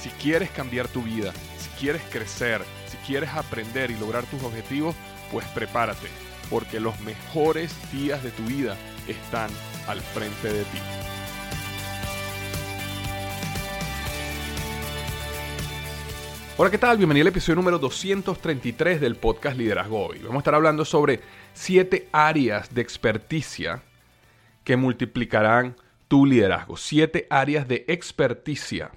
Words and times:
Si 0.00 0.08
quieres 0.08 0.48
cambiar 0.50 0.88
tu 0.88 1.02
vida, 1.02 1.30
si 1.58 1.68
quieres 1.78 2.00
crecer, 2.10 2.62
si 2.86 2.96
quieres 3.06 3.28
aprender 3.34 3.90
y 3.90 3.98
lograr 3.98 4.24
tus 4.24 4.42
objetivos, 4.42 4.96
pues 5.30 5.44
prepárate, 5.48 6.06
porque 6.48 6.80
los 6.80 6.98
mejores 7.00 7.70
días 7.92 8.22
de 8.22 8.30
tu 8.30 8.42
vida 8.44 8.78
están 9.06 9.50
al 9.86 10.00
frente 10.00 10.50
de 10.50 10.64
ti. 10.64 10.78
Hola, 16.56 16.70
¿qué 16.70 16.78
tal? 16.78 16.96
Bienvenido 16.96 17.24
al 17.24 17.28
episodio 17.28 17.56
número 17.56 17.78
233 17.78 19.02
del 19.02 19.16
podcast 19.16 19.58
Liderazgo 19.58 20.06
Hoy. 20.06 20.20
Vamos 20.20 20.36
a 20.36 20.38
estar 20.38 20.54
hablando 20.54 20.86
sobre 20.86 21.20
siete 21.52 22.08
áreas 22.10 22.74
de 22.74 22.80
experticia 22.80 23.82
que 24.64 24.78
multiplicarán 24.78 25.76
tu 26.08 26.24
liderazgo. 26.24 26.78
Siete 26.78 27.26
áreas 27.28 27.68
de 27.68 27.84
experticia 27.86 28.92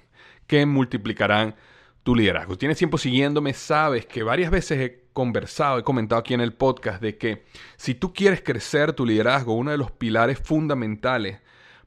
que 0.46 0.66
multiplicarán 0.66 1.54
tu 2.02 2.14
liderazgo. 2.14 2.56
Tienes 2.56 2.78
tiempo 2.78 2.98
siguiéndome, 2.98 3.54
sabes 3.54 4.06
que 4.06 4.22
varias 4.22 4.50
veces 4.50 4.78
he 4.78 5.04
conversado, 5.12 5.78
he 5.78 5.84
comentado 5.84 6.20
aquí 6.20 6.34
en 6.34 6.40
el 6.40 6.52
podcast 6.52 7.00
de 7.00 7.16
que 7.16 7.44
si 7.76 7.94
tú 7.94 8.12
quieres 8.12 8.42
crecer 8.42 8.92
tu 8.92 9.06
liderazgo, 9.06 9.54
uno 9.54 9.70
de 9.70 9.78
los 9.78 9.90
pilares 9.90 10.38
fundamentales 10.38 11.40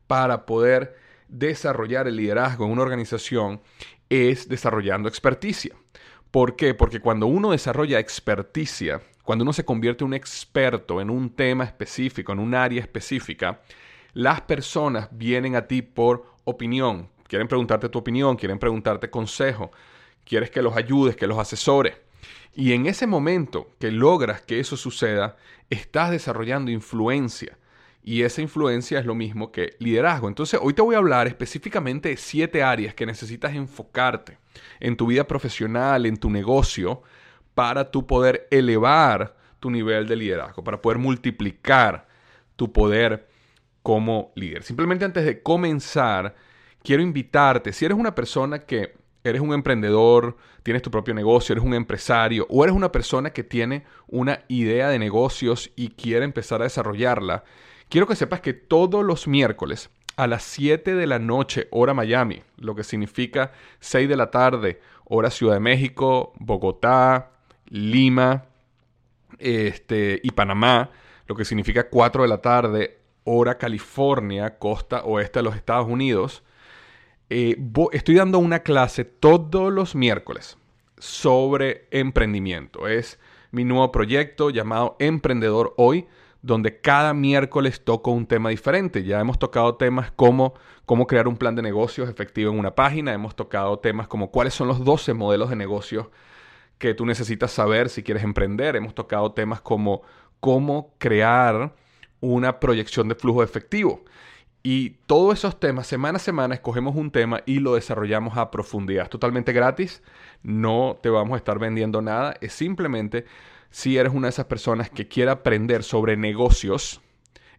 para 0.08 0.45
poder 0.45 0.95
desarrollar 1.28 2.08
el 2.08 2.16
liderazgo 2.16 2.66
en 2.66 2.72
una 2.72 2.81
organización 2.81 3.61
es 4.09 4.47
desarrollando 4.47 5.09
experticia. 5.09 5.75
¿Por 6.31 6.55
qué? 6.55 6.73
Porque 6.73 7.00
cuando 7.00 7.28
uno 7.28 7.52
desarrolla 7.52 8.00
experticia, 8.00 9.02
cuando 9.23 9.44
uno 9.44 9.53
se 9.53 9.66
convierte 9.66 10.03
en 10.03 10.08
un 10.08 10.13
experto 10.13 11.02
en 11.02 11.09
un 11.09 11.30
tema 11.30 11.63
específico, 11.63 12.31
en 12.31 12.39
un 12.39 12.55
área 12.55 12.81
específica, 12.81 13.61
las 14.13 14.41
personas 14.41 15.09
vienen 15.11 15.55
a 15.55 15.67
ti 15.67 15.81
por 15.81 16.25
opinión. 16.44 17.09
Quieren 17.28 17.47
preguntarte 17.47 17.89
tu 17.89 18.00
opinión, 18.00 18.36
quieren 18.36 18.59
preguntarte 18.59 19.09
consejo, 19.09 19.72
quieres 20.23 20.50
que 20.50 20.61
los 20.61 20.75
ayudes, 20.75 21.16
que 21.16 21.28
los 21.28 21.38
asesores. 21.38 21.95
Y 22.53 22.73
en 22.73 22.88
ese 22.88 23.06
momento 23.06 23.72
que 23.80 23.92
logras 23.92 24.41
que 24.41 24.59
eso 24.59 24.78
suceda, 24.78 25.38
estás 25.69 26.12
desarrollando 26.12 26.72
influencia. 26.72 27.57
Y 28.03 28.24
esa 28.24 28.41
influencia 28.41 29.00
es 29.00 29.06
lo 29.06 29.16
mismo 29.16 29.52
que 29.52 29.75
liderazgo. 29.79 30.29
Entonces, 30.29 30.59
hoy 30.63 30.74
te 30.74 30.81
voy 30.81 30.96
a 30.96 31.00
hablar 31.00 31.28
específicamente 31.28 32.09
de 32.09 32.18
siete 32.18 32.63
áreas 32.63 32.94
que 32.94 33.06
necesitas 33.06 33.53
enfocarte 33.53 34.38
en 34.79 34.96
tu 34.96 35.07
vida 35.07 35.28
profesional, 35.28 36.06
en 36.06 36.18
tu 36.18 36.29
negocio, 36.29 37.03
para 37.53 37.91
tu 37.91 38.07
poder 38.07 38.47
elevar 38.50 39.35
tu 39.59 39.69
nivel 39.69 40.07
de 40.07 40.16
liderazgo, 40.16 40.63
para 40.63 40.81
poder 40.81 41.00
multiplicar 41.00 42.07
tu 42.56 42.72
poder 42.72 43.28
como 43.84 44.31
líder. 44.35 44.63
Simplemente 44.63 45.06
antes 45.06 45.25
de 45.25 45.41
comenzar, 45.41 46.35
quiero 46.84 47.04
invitarte, 47.04 47.74
si 47.74 47.86
eres 47.86 47.98
una 47.98 48.16
persona 48.16 48.60
que 48.60 48.96
eres 49.24 49.42
un 49.42 49.54
emprendedor, 49.54 50.38
tienes 50.64 50.82
tu 50.82 50.92
propio 50.92 51.14
negocio, 51.14 51.54
eres 51.54 51.66
un 51.66 51.74
empresario 51.74 52.46
o 52.50 52.64
eres 52.64 52.76
una 52.76 52.92
persona 52.92 53.32
que 53.32 53.44
tiene 53.44 53.86
una 54.08 54.44
idea 54.48 54.90
de 54.90 55.00
negocios 55.00 55.72
y 55.76 55.90
quiere 55.90 56.26
empezar 56.26 56.62
a 56.62 56.66
desarrollarla, 56.66 57.44
quiero 57.90 58.08
que 58.08 58.16
sepas 58.16 58.42
que 58.42 58.54
todos 58.54 59.04
los 59.04 59.28
miércoles 59.28 59.90
a 60.16 60.28
las 60.28 60.44
7 60.44 60.96
de 60.96 61.08
la 61.08 61.20
noche, 61.20 61.68
hora 61.72 61.94
Miami, 61.94 62.42
lo 62.58 62.74
que 62.76 62.84
significa 62.84 63.52
6 63.80 64.09
de 64.09 64.18
la 64.18 64.32
tarde, 64.32 64.82
hora 65.06 65.30
Ciudad 65.30 65.54
de 65.54 65.59
México, 65.59 66.34
Bogotá, 66.40 67.32
Lima 67.68 68.46
este, 69.38 70.20
y 70.24 70.32
Panamá, 70.32 70.90
lo 71.28 71.36
que 71.36 71.46
significa 71.46 71.90
4 71.90 72.24
de 72.24 72.28
la 72.30 72.42
tarde, 72.42 73.00
hora 73.26 73.58
California, 73.58 74.58
costa 74.58 75.04
oeste 75.04 75.40
de 75.40 75.44
los 75.44 75.56
Estados 75.56 75.88
Unidos, 75.88 76.44
eh, 77.30 77.58
estoy 77.92 78.16
dando 78.16 78.40
una 78.40 78.60
clase 78.60 79.04
todos 79.04 79.72
los 79.72 79.96
miércoles 79.96 80.58
sobre 80.98 81.88
emprendimiento. 81.92 82.88
Es 82.88 83.20
mi 83.52 83.64
nuevo 83.64 83.92
proyecto 83.92 84.50
llamado 84.50 84.96
Emprendedor 85.00 85.74
Hoy, 85.78 86.08
donde 86.42 86.80
cada 86.80 87.14
miércoles 87.14 87.84
toco 87.84 88.12
un 88.12 88.26
tema 88.26 88.50
diferente. 88.50 89.04
Ya 89.04 89.20
hemos 89.20 89.40
tocado 89.40 89.76
temas 89.76 90.12
como 90.12 90.54
cómo 90.86 91.08
crear 91.08 91.28
un 91.28 91.38
plan 91.38 91.56
de 91.56 91.62
negocios 91.62 92.10
efectivo 92.10 92.52
en 92.52 92.60
una 92.60 92.76
página, 92.76 93.14
hemos 93.14 93.36
tocado 93.36 93.80
temas 93.80 94.08
como 94.08 94.32
cuáles 94.32 94.54
son 94.54 94.68
los 94.68 94.84
12 94.84 95.14
modelos 95.14 95.50
de 95.50 95.56
negocios 95.56 96.08
que 96.78 96.94
tú 96.94 97.06
necesitas 97.06 97.52
saber 97.52 97.90
si 97.90 98.04
quieres 98.04 98.24
emprender, 98.24 98.76
hemos 98.76 98.96
tocado 98.96 99.34
temas 99.34 99.62
como 99.62 100.04
cómo 100.40 100.94
crear 101.00 101.74
una 102.22 102.59
proyección 102.59 103.08
de 103.09 103.16
flujo 103.16 103.44
efectivo. 103.44 104.04
Y 104.63 104.97
todos 105.06 105.38
esos 105.38 105.59
temas, 105.59 105.88
semana 105.88 106.18
a 106.18 106.19
semana, 106.19 106.56
escogemos 106.56 106.95
un 106.95 107.12
tema 107.12 107.41
y 107.45 107.59
lo 107.59 107.75
desarrollamos 107.75 108.38
a 108.38 108.51
profundidad. 108.51 109.06
Es 109.06 109.09
totalmente 109.09 109.53
gratis, 109.53 110.03
no 110.44 110.97
te 111.01 111.09
vamos 111.09 111.35
a 111.35 111.38
estar 111.38 111.59
vendiendo 111.59 112.01
nada, 112.01 112.35
es 112.41 112.53
simplemente 112.53 113.25
si 113.69 113.97
eres 113.97 114.13
una 114.13 114.28
de 114.28 114.31
esas 114.31 114.46
personas 114.46 114.90
que 114.90 115.07
quiere 115.07 115.31
aprender 115.31 115.84
sobre 115.84 116.17
negocios, 116.17 117.01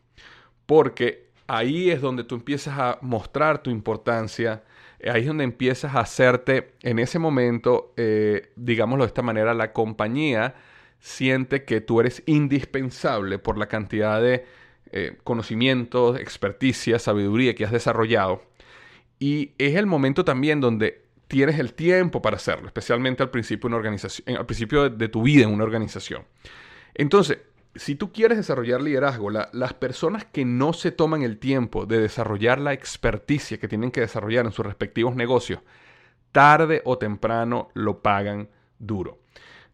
Porque 0.67 1.31
ahí 1.52 1.90
es 1.90 2.00
donde 2.00 2.25
tú 2.25 2.34
empiezas 2.34 2.78
a 2.78 2.99
mostrar 3.02 3.62
tu 3.62 3.69
importancia, 3.69 4.62
ahí 5.04 5.20
es 5.20 5.26
donde 5.26 5.44
empiezas 5.44 5.94
a 5.94 6.00
hacerte 6.00 6.72
en 6.81 6.99
ese 6.99 7.19
momento, 7.19 7.93
eh, 7.99 8.52
digámoslo 8.56 9.04
de 9.04 9.08
esta 9.08 9.20
manera, 9.20 9.52
la 9.52 9.75
compañía 9.75 10.54
siente 10.99 11.64
que 11.64 11.82
tú 11.82 12.00
eres 12.00 12.22
indispensable 12.25 13.38
por 13.38 13.58
la 13.58 13.66
cantidad 13.66 14.22
de 14.22 14.46
eh, 14.93 15.19
conocimientos, 15.25 16.19
experticia, 16.19 16.99
sabiduría 16.99 17.54
que 17.54 17.66
has 17.66 17.72
desarrollado. 17.72 18.43
Y 19.19 19.52
es 19.58 19.76
el 19.76 19.84
momento 19.84 20.25
también 20.25 20.58
donde 20.58 21.02
tienes 21.28 21.58
el 21.58 21.75
tiempo 21.75 22.22
para 22.22 22.37
hacerlo, 22.37 22.66
especialmente 22.66 23.22
al 23.22 23.31
principio, 23.31 23.69
una 23.69 23.76
organización, 23.76 24.38
al 24.38 24.46
principio 24.46 24.88
de, 24.88 25.08
tu 25.08 25.22
vida 25.22 25.44
en 25.44 25.50
una 25.50 25.64
organización. 25.64 26.25
Entonces, 26.94 27.38
si 27.74 27.94
tú 27.94 28.12
quieres 28.12 28.38
desarrollar 28.38 28.82
liderazgo, 28.82 29.30
las 29.30 29.74
personas 29.74 30.24
que 30.24 30.44
no 30.44 30.72
se 30.72 30.92
toman 30.92 31.22
el 31.22 31.38
tiempo 31.38 31.86
de 31.86 32.00
desarrollar 32.00 32.58
la 32.58 32.72
experticia 32.72 33.58
que 33.58 33.69
tienen 33.69 33.90
que 33.90 34.00
desarrollar 34.00 34.46
en 34.46 34.52
sus 34.52 34.66
respectivos 34.66 35.16
negocios, 35.16 35.60
tarde 36.32 36.82
o 36.84 36.98
temprano 36.98 37.69
lo 37.74 38.02
pagan 38.02 38.48
duro. 38.78 39.19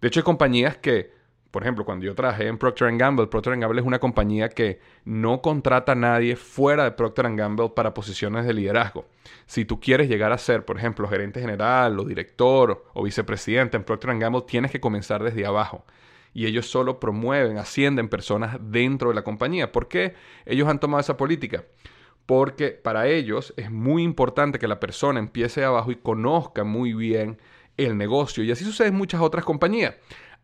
De 0.00 0.08
hecho, 0.08 0.20
hay 0.20 0.24
compañías 0.24 0.76
que 0.76 1.18
por 1.50 1.62
ejemplo, 1.62 1.84
cuando 1.84 2.04
yo 2.04 2.14
trabajé 2.14 2.46
en 2.46 2.58
Procter 2.58 2.94
Gamble, 2.96 3.26
Procter 3.26 3.58
Gamble 3.58 3.80
es 3.80 3.86
una 3.86 3.98
compañía 3.98 4.50
que 4.50 4.80
no 5.04 5.40
contrata 5.40 5.92
a 5.92 5.94
nadie 5.94 6.36
fuera 6.36 6.84
de 6.84 6.90
Procter 6.90 7.34
Gamble 7.34 7.70
para 7.70 7.94
posiciones 7.94 8.44
de 8.44 8.52
liderazgo. 8.52 9.06
Si 9.46 9.64
tú 9.64 9.80
quieres 9.80 10.08
llegar 10.08 10.30
a 10.30 10.38
ser, 10.38 10.66
por 10.66 10.76
ejemplo, 10.76 11.08
gerente 11.08 11.40
general 11.40 11.98
o 11.98 12.04
director 12.04 12.84
o 12.92 13.02
vicepresidente 13.02 13.78
en 13.78 13.84
Procter 13.84 14.18
Gamble, 14.18 14.42
tienes 14.46 14.70
que 14.70 14.80
comenzar 14.80 15.22
desde 15.24 15.46
abajo. 15.46 15.86
Y 16.34 16.46
ellos 16.46 16.70
solo 16.70 17.00
promueven, 17.00 17.58
ascienden 17.58 18.08
personas 18.08 18.58
dentro 18.60 19.08
de 19.08 19.14
la 19.14 19.24
compañía. 19.24 19.72
¿Por 19.72 19.88
qué 19.88 20.14
ellos 20.46 20.68
han 20.68 20.80
tomado 20.80 21.00
esa 21.00 21.16
política? 21.16 21.64
Porque 22.26 22.68
para 22.70 23.08
ellos 23.08 23.54
es 23.56 23.70
muy 23.70 24.02
importante 24.02 24.58
que 24.58 24.68
la 24.68 24.80
persona 24.80 25.18
empiece 25.18 25.60
de 25.60 25.66
abajo 25.66 25.90
y 25.90 25.96
conozca 25.96 26.64
muy 26.64 26.92
bien 26.92 27.38
el 27.76 27.96
negocio. 27.96 28.44
Y 28.44 28.50
así 28.50 28.64
sucede 28.64 28.88
en 28.88 28.94
muchas 28.94 29.20
otras 29.20 29.44
compañías. 29.44 29.94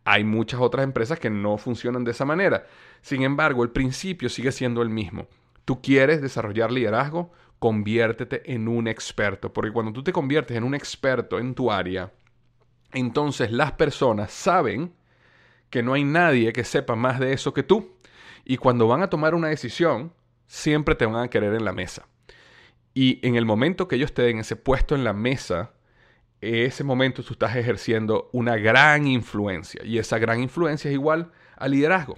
Hay 0.03 0.23
muchas 0.23 0.59
otras 0.59 0.83
empresas 0.83 1.19
que 1.19 1.29
no 1.29 1.57
funcionan 1.57 2.03
de 2.03 2.11
esa 2.11 2.25
manera. 2.25 2.65
Sin 3.01 3.23
embargo, 3.23 3.63
el 3.63 3.71
principio 3.71 4.29
sigue 4.29 4.51
siendo 4.51 4.81
el 4.81 4.89
mismo. 4.89 5.27
Tú 5.65 5.81
quieres 5.81 6.21
desarrollar 6.21 6.71
liderazgo, 6.71 7.31
conviértete 7.59 8.53
en 8.53 8.67
un 8.67 8.87
experto, 8.87 9.51
porque 9.51 9.71
cuando 9.71 9.93
tú 9.93 10.03
te 10.03 10.13
conviertes 10.13 10.57
en 10.57 10.63
un 10.63 10.75
experto 10.75 11.39
en 11.39 11.55
tu 11.55 11.71
área, 11.71 12.11
entonces 12.93 13.51
las 13.51 13.71
personas 13.73 14.31
saben 14.31 14.93
que 15.69 15.83
no 15.83 15.93
hay 15.93 16.03
nadie 16.03 16.53
que 16.53 16.63
sepa 16.63 16.95
más 16.95 17.19
de 17.19 17.33
eso 17.33 17.53
que 17.53 17.63
tú. 17.63 17.95
Y 18.43 18.57
cuando 18.57 18.87
van 18.87 19.01
a 19.01 19.09
tomar 19.09 19.35
una 19.35 19.47
decisión, 19.47 20.13
siempre 20.47 20.95
te 20.95 21.05
van 21.05 21.23
a 21.23 21.29
querer 21.29 21.53
en 21.53 21.65
la 21.65 21.73
mesa. 21.73 22.07
Y 22.93 23.19
en 23.27 23.35
el 23.35 23.45
momento 23.45 23.87
que 23.87 23.95
ellos 23.95 24.13
te 24.13 24.21
den 24.21 24.39
ese 24.39 24.55
puesto 24.55 24.95
en 24.95 25.03
la 25.03 25.13
mesa, 25.13 25.73
ese 26.41 26.83
momento 26.83 27.23
tú 27.23 27.33
estás 27.33 27.55
ejerciendo 27.55 28.29
una 28.31 28.55
gran 28.57 29.07
influencia 29.07 29.81
y 29.83 29.97
esa 29.97 30.19
gran 30.19 30.41
influencia 30.41 30.89
es 30.89 30.93
igual 30.93 31.31
al 31.57 31.71
liderazgo. 31.71 32.17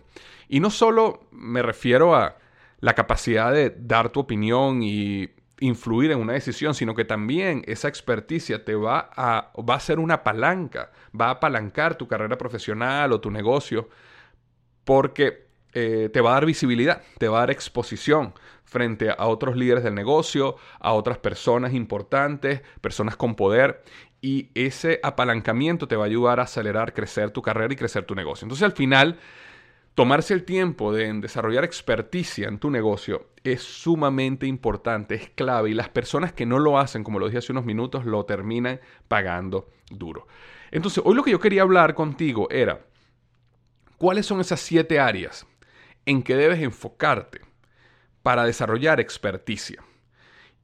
Y 0.50 0.60
no 0.60 0.70
solo 0.70 1.28
me 1.32 1.62
refiero 1.62 2.16
a 2.16 2.38
la 2.80 2.94
capacidad 2.94 3.52
de 3.54 3.70
dar 3.70 4.10
tu 4.10 4.20
opinión 4.20 4.84
y 4.84 5.30
influir 5.60 6.12
en 6.12 6.20
una 6.20 6.34
decisión, 6.34 6.74
sino 6.74 6.96
que 6.96 7.06
también 7.06 7.64
esa 7.66 7.88
experticia 7.88 8.64
te 8.64 8.76
va 8.76 9.10
a, 9.16 9.52
va 9.58 9.76
a 9.76 9.80
ser 9.80 10.00
una 10.00 10.24
palanca, 10.24 10.92
va 11.20 11.28
a 11.28 11.32
apalancar 11.32 11.96
tu 11.96 12.08
carrera 12.08 12.38
profesional 12.38 13.12
o 13.14 13.22
tu 13.22 13.32
negocio, 13.32 13.90
porque 14.84 15.48
eh, 15.74 16.10
te 16.12 16.22
va 16.22 16.32
a 16.32 16.34
dar 16.34 16.46
visibilidad, 16.46 17.02
te 17.18 17.28
va 17.28 17.38
a 17.38 17.40
dar 17.42 17.52
exposición 17.52 18.34
frente 18.64 19.10
a 19.10 19.28
otros 19.28 19.56
líderes 19.56 19.84
del 19.84 19.96
negocio, 19.96 20.58
a 20.80 20.94
otras 20.94 21.18
personas 21.18 21.74
importantes, 21.74 22.62
personas 22.82 23.16
con 23.16 23.36
poder 23.36 23.84
y 24.22 24.50
ese 24.56 25.00
apalancamiento 25.04 25.88
te 25.88 25.96
va 25.96 26.04
a 26.04 26.08
ayudar 26.08 26.40
a 26.40 26.44
acelerar, 26.44 26.94
crecer 26.94 27.32
tu 27.32 27.42
carrera 27.42 27.74
y 27.74 27.78
crecer 27.78 28.06
tu 28.06 28.16
negocio. 28.16 28.46
Entonces 28.46 28.64
al 28.64 28.72
final, 28.74 29.20
tomarse 29.98 30.36
el 30.36 30.44
tiempo 30.44 30.94
de 30.94 31.12
desarrollar 31.14 31.64
experticia 31.64 32.48
en 32.48 32.60
tu 32.60 32.70
negocio 32.70 33.32
es 33.44 33.64
sumamente 33.64 34.46
importante, 34.46 35.16
es 35.16 35.32
clave 35.32 35.72
y 35.72 35.74
las 35.74 35.90
personas 35.90 36.34
que 36.34 36.46
no 36.46 36.60
lo 36.60 36.78
hacen, 36.78 37.04
como 37.04 37.18
lo 37.18 37.26
dije 37.26 37.40
hace 37.40 37.52
unos 37.52 37.66
minutos, 37.66 38.06
lo 38.06 38.24
terminan 38.24 38.80
pagando 39.08 39.72
duro. 39.90 40.28
Entonces 40.70 41.02
hoy 41.04 41.16
lo 41.16 41.24
que 41.24 41.32
yo 41.32 41.40
quería 41.40 41.64
hablar 41.64 41.96
contigo 41.96 42.48
era, 42.52 42.86
¿cuáles 43.98 44.28
son 44.28 44.40
esas 44.40 44.60
siete 44.60 45.00
áreas 45.00 45.48
en 46.06 46.22
que 46.22 46.36
debes 46.36 46.62
enfocarte 46.62 47.42
para 48.22 48.46
desarrollar 48.46 49.00
experticia? 49.00 49.84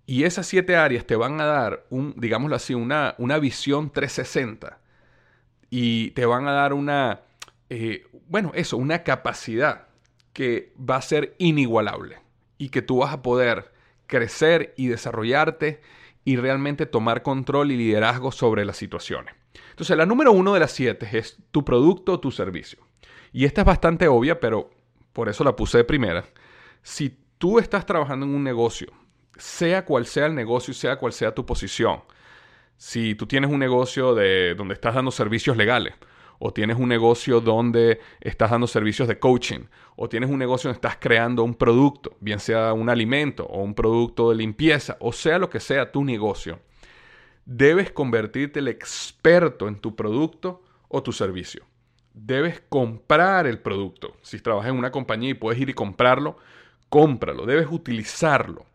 Y 0.06 0.26
esas 0.26 0.46
siete 0.46 0.76
áreas 0.76 1.08
te 1.08 1.16
van 1.16 1.42
a 1.42 1.46
dar, 1.46 1.88
un, 1.90 2.14
digámoslo 2.18 2.56
así, 2.56 2.76
una, 2.76 3.16
una 3.18 3.40
visión 3.40 3.90
360. 3.90 4.78
Y 5.72 6.12
te 6.12 6.28
van 6.28 6.48
a 6.48 6.52
dar 6.52 6.74
una, 6.74 7.22
eh, 7.76 8.06
bueno, 8.28 8.52
eso, 8.54 8.78
una 8.78 9.04
capacidad 9.04 9.88
que 10.32 10.74
va 10.78 10.98
a 10.98 11.02
ser 11.02 11.36
inigualable. 11.40 12.20
Y 12.58 12.70
que 12.70 12.82
tú 12.82 13.00
vas 13.00 13.14
a 13.14 13.22
poder 13.24 13.72
crecer 14.06 14.74
y 14.78 14.88
desarrollarte 14.88 15.82
y 16.24 16.36
realmente 16.36 16.86
tomar 16.86 17.24
control 17.24 17.72
y 17.72 17.78
liderazgo 17.78 18.32
sobre 18.32 18.64
las 18.64 18.78
situaciones. 18.78 19.34
Entonces, 19.72 19.98
la 19.98 20.06
número 20.06 20.32
uno 20.32 20.54
de 20.54 20.60
las 20.60 20.72
siete 20.72 21.10
es 21.12 21.38
tu 21.52 21.66
producto 21.66 22.14
o 22.14 22.20
tu 22.20 22.32
servicio. 22.32 22.80
Y 23.32 23.46
esta 23.46 23.62
es 23.62 23.66
bastante 23.66 24.08
obvia, 24.08 24.40
pero 24.40 24.70
por 25.12 25.28
eso 25.28 25.44
la 25.44 25.56
puse 25.56 25.80
de 25.80 25.84
primera. 25.84 26.26
Si 26.84 27.18
tú 27.40 27.58
estás 27.58 27.86
trabajando 27.86 28.26
en 28.26 28.36
un 28.36 28.44
negocio 28.44 28.94
sea 29.36 29.84
cual 29.84 30.06
sea 30.06 30.28
el 30.28 30.36
negocio 30.36 30.76
sea 30.76 30.98
cual 30.98 31.12
sea 31.12 31.34
tu 31.34 31.44
posición. 31.44 32.04
Si 32.78 33.16
tú 33.16 33.26
tienes 33.26 33.50
un 33.50 33.60
negocio 33.60 34.14
de, 34.14 34.54
donde 34.56 34.76
estás 34.76 34.94
dando 34.94 35.10
servicios 35.10 35.58
legales, 35.58 35.96
o 36.46 36.52
tienes 36.52 36.78
un 36.78 36.90
negocio 36.90 37.40
donde 37.40 38.02
estás 38.20 38.52
dando 38.52 38.68
servicios 38.68 39.08
de 39.08 39.18
coaching, 39.18 39.62
o 39.96 40.10
tienes 40.10 40.30
un 40.30 40.38
negocio 40.38 40.68
donde 40.68 40.76
estás 40.76 40.98
creando 41.00 41.42
un 41.42 41.56
producto, 41.56 42.18
bien 42.20 42.38
sea 42.38 42.74
un 42.74 42.90
alimento 42.90 43.46
o 43.46 43.64
un 43.64 43.74
producto 43.74 44.30
de 44.30 44.36
limpieza, 44.36 44.98
o 45.00 45.14
sea 45.14 45.40
lo 45.40 45.50
que 45.50 45.62
sea 45.62 45.90
tu 45.90 46.04
negocio, 46.04 46.60
debes 47.46 47.92
convertirte 47.92 48.60
el 48.60 48.68
experto 48.68 49.70
en 49.70 49.80
tu 49.80 49.96
producto 49.96 50.62
o 50.90 51.02
tu 51.02 51.14
servicio. 51.14 51.64
Debes 52.14 52.62
comprar 52.68 53.48
el 53.48 53.60
producto. 53.60 54.18
Si 54.22 54.38
trabajas 54.40 54.72
en 54.72 54.78
una 54.78 54.92
compañía 54.92 55.30
y 55.30 55.36
puedes 55.36 55.62
ir 55.62 55.70
y 55.70 55.74
comprarlo, 55.74 56.36
cómpralo. 56.90 57.46
Debes 57.46 57.68
utilizarlo. 57.72 58.66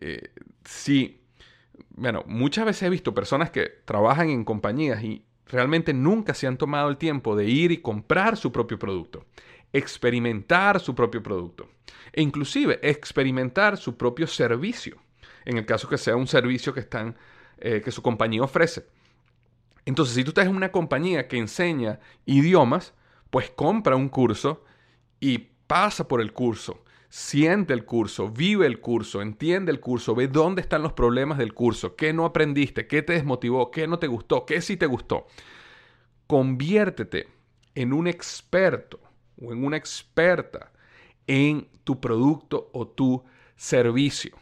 Eh, 0.00 0.32
sí, 0.64 1.22
bueno, 1.90 2.24
muchas 2.26 2.64
veces 2.64 2.82
he 2.82 2.90
visto 2.90 3.14
personas 3.14 3.52
que 3.52 3.68
trabajan 3.84 4.30
en 4.30 4.44
compañías 4.44 5.00
y 5.04 5.27
realmente 5.48 5.92
nunca 5.92 6.34
se 6.34 6.46
han 6.46 6.56
tomado 6.56 6.88
el 6.88 6.96
tiempo 6.96 7.36
de 7.36 7.46
ir 7.46 7.72
y 7.72 7.78
comprar 7.78 8.36
su 8.36 8.52
propio 8.52 8.78
producto, 8.78 9.26
experimentar 9.72 10.80
su 10.80 10.94
propio 10.94 11.22
producto 11.22 11.68
e 12.12 12.22
inclusive 12.22 12.78
experimentar 12.82 13.76
su 13.76 13.96
propio 13.96 14.26
servicio, 14.26 14.96
en 15.44 15.58
el 15.58 15.66
caso 15.66 15.88
que 15.88 15.98
sea 15.98 16.16
un 16.16 16.26
servicio 16.26 16.72
que, 16.72 16.80
están, 16.80 17.16
eh, 17.58 17.80
que 17.84 17.90
su 17.90 18.02
compañía 18.02 18.42
ofrece. 18.42 18.86
Entonces, 19.84 20.14
si 20.14 20.24
tú 20.24 20.30
estás 20.30 20.46
en 20.46 20.56
una 20.56 20.70
compañía 20.70 21.28
que 21.28 21.38
enseña 21.38 22.00
idiomas, 22.26 22.94
pues 23.30 23.50
compra 23.50 23.96
un 23.96 24.08
curso 24.08 24.64
y 25.20 25.48
pasa 25.66 26.08
por 26.08 26.20
el 26.20 26.32
curso 26.32 26.84
siente 27.08 27.72
el 27.72 27.84
curso, 27.84 28.28
vive 28.28 28.66
el 28.66 28.80
curso, 28.80 29.22
entiende 29.22 29.72
el 29.72 29.80
curso, 29.80 30.14
ve 30.14 30.28
dónde 30.28 30.60
están 30.60 30.82
los 30.82 30.92
problemas 30.92 31.38
del 31.38 31.54
curso, 31.54 31.96
qué 31.96 32.12
no 32.12 32.24
aprendiste, 32.24 32.86
qué 32.86 33.02
te 33.02 33.14
desmotivó, 33.14 33.70
qué 33.70 33.86
no 33.86 33.98
te 33.98 34.06
gustó, 34.06 34.44
qué 34.44 34.60
sí 34.60 34.76
te 34.76 34.86
gustó. 34.86 35.26
Conviértete 36.26 37.28
en 37.74 37.92
un 37.92 38.06
experto 38.06 39.00
o 39.40 39.52
en 39.52 39.64
una 39.64 39.76
experta 39.76 40.72
en 41.26 41.68
tu 41.84 42.00
producto 42.00 42.70
o 42.72 42.88
tu 42.88 43.24
servicio. 43.56 44.36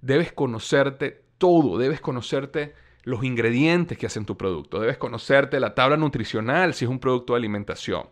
Debes 0.00 0.32
conocerte 0.32 1.24
todo, 1.38 1.78
debes 1.78 2.00
conocerte 2.00 2.74
los 3.04 3.24
ingredientes 3.24 3.98
que 3.98 4.06
hacen 4.06 4.24
tu 4.24 4.36
producto, 4.36 4.78
debes 4.78 4.98
conocerte 4.98 5.58
la 5.58 5.74
tabla 5.74 5.96
nutricional 5.96 6.74
si 6.74 6.84
es 6.84 6.90
un 6.90 7.00
producto 7.00 7.32
de 7.32 7.38
alimentación, 7.38 8.08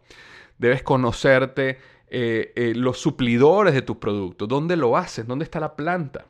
debes 0.58 0.82
conocerte 0.82 1.78
eh, 2.12 2.52
eh, 2.56 2.72
los 2.74 2.98
suplidores 2.98 3.72
de 3.72 3.82
tus 3.82 3.98
productos, 3.98 4.48
dónde 4.48 4.76
lo 4.76 4.96
hacen, 4.96 5.28
dónde 5.28 5.44
está 5.44 5.60
la 5.60 5.76
planta, 5.76 6.26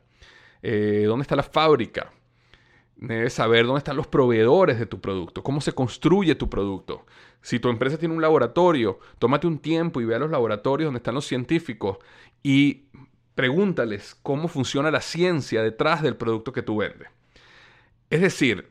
eh, 0.61 1.05
dónde 1.07 1.23
está 1.23 1.35
la 1.35 1.41
fábrica. 1.41 2.13
Debes 2.97 3.33
saber 3.33 3.65
dónde 3.65 3.79
están 3.79 3.97
los 3.97 4.05
proveedores 4.05 4.77
de 4.77 4.85
tu 4.85 5.01
producto, 5.01 5.41
cómo 5.41 5.59
se 5.59 5.73
construye 5.73 6.35
tu 6.35 6.51
producto. 6.51 7.07
Si 7.41 7.59
tu 7.59 7.69
empresa 7.69 7.97
tiene 7.97 8.13
un 8.13 8.21
laboratorio, 8.21 8.99
tómate 9.17 9.47
un 9.47 9.57
tiempo 9.57 9.99
y 9.99 10.05
ve 10.05 10.13
a 10.13 10.19
los 10.19 10.29
laboratorios 10.29 10.85
donde 10.85 10.99
están 10.99 11.15
los 11.15 11.25
científicos 11.25 11.97
y 12.43 12.83
pregúntales 13.33 14.15
cómo 14.21 14.47
funciona 14.47 14.91
la 14.91 15.01
ciencia 15.01 15.63
detrás 15.63 16.03
del 16.03 16.15
producto 16.15 16.53
que 16.53 16.61
tú 16.61 16.77
vendes. 16.77 17.07
Es 18.11 18.21
decir, 18.21 18.69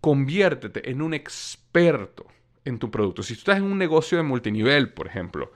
conviértete 0.00 0.88
en 0.92 1.02
un 1.02 1.12
experto 1.12 2.26
en 2.64 2.78
tu 2.78 2.88
producto. 2.92 3.24
Si 3.24 3.34
tú 3.34 3.40
estás 3.40 3.56
en 3.56 3.64
un 3.64 3.78
negocio 3.78 4.16
de 4.16 4.22
multinivel, 4.22 4.92
por 4.92 5.08
ejemplo, 5.08 5.50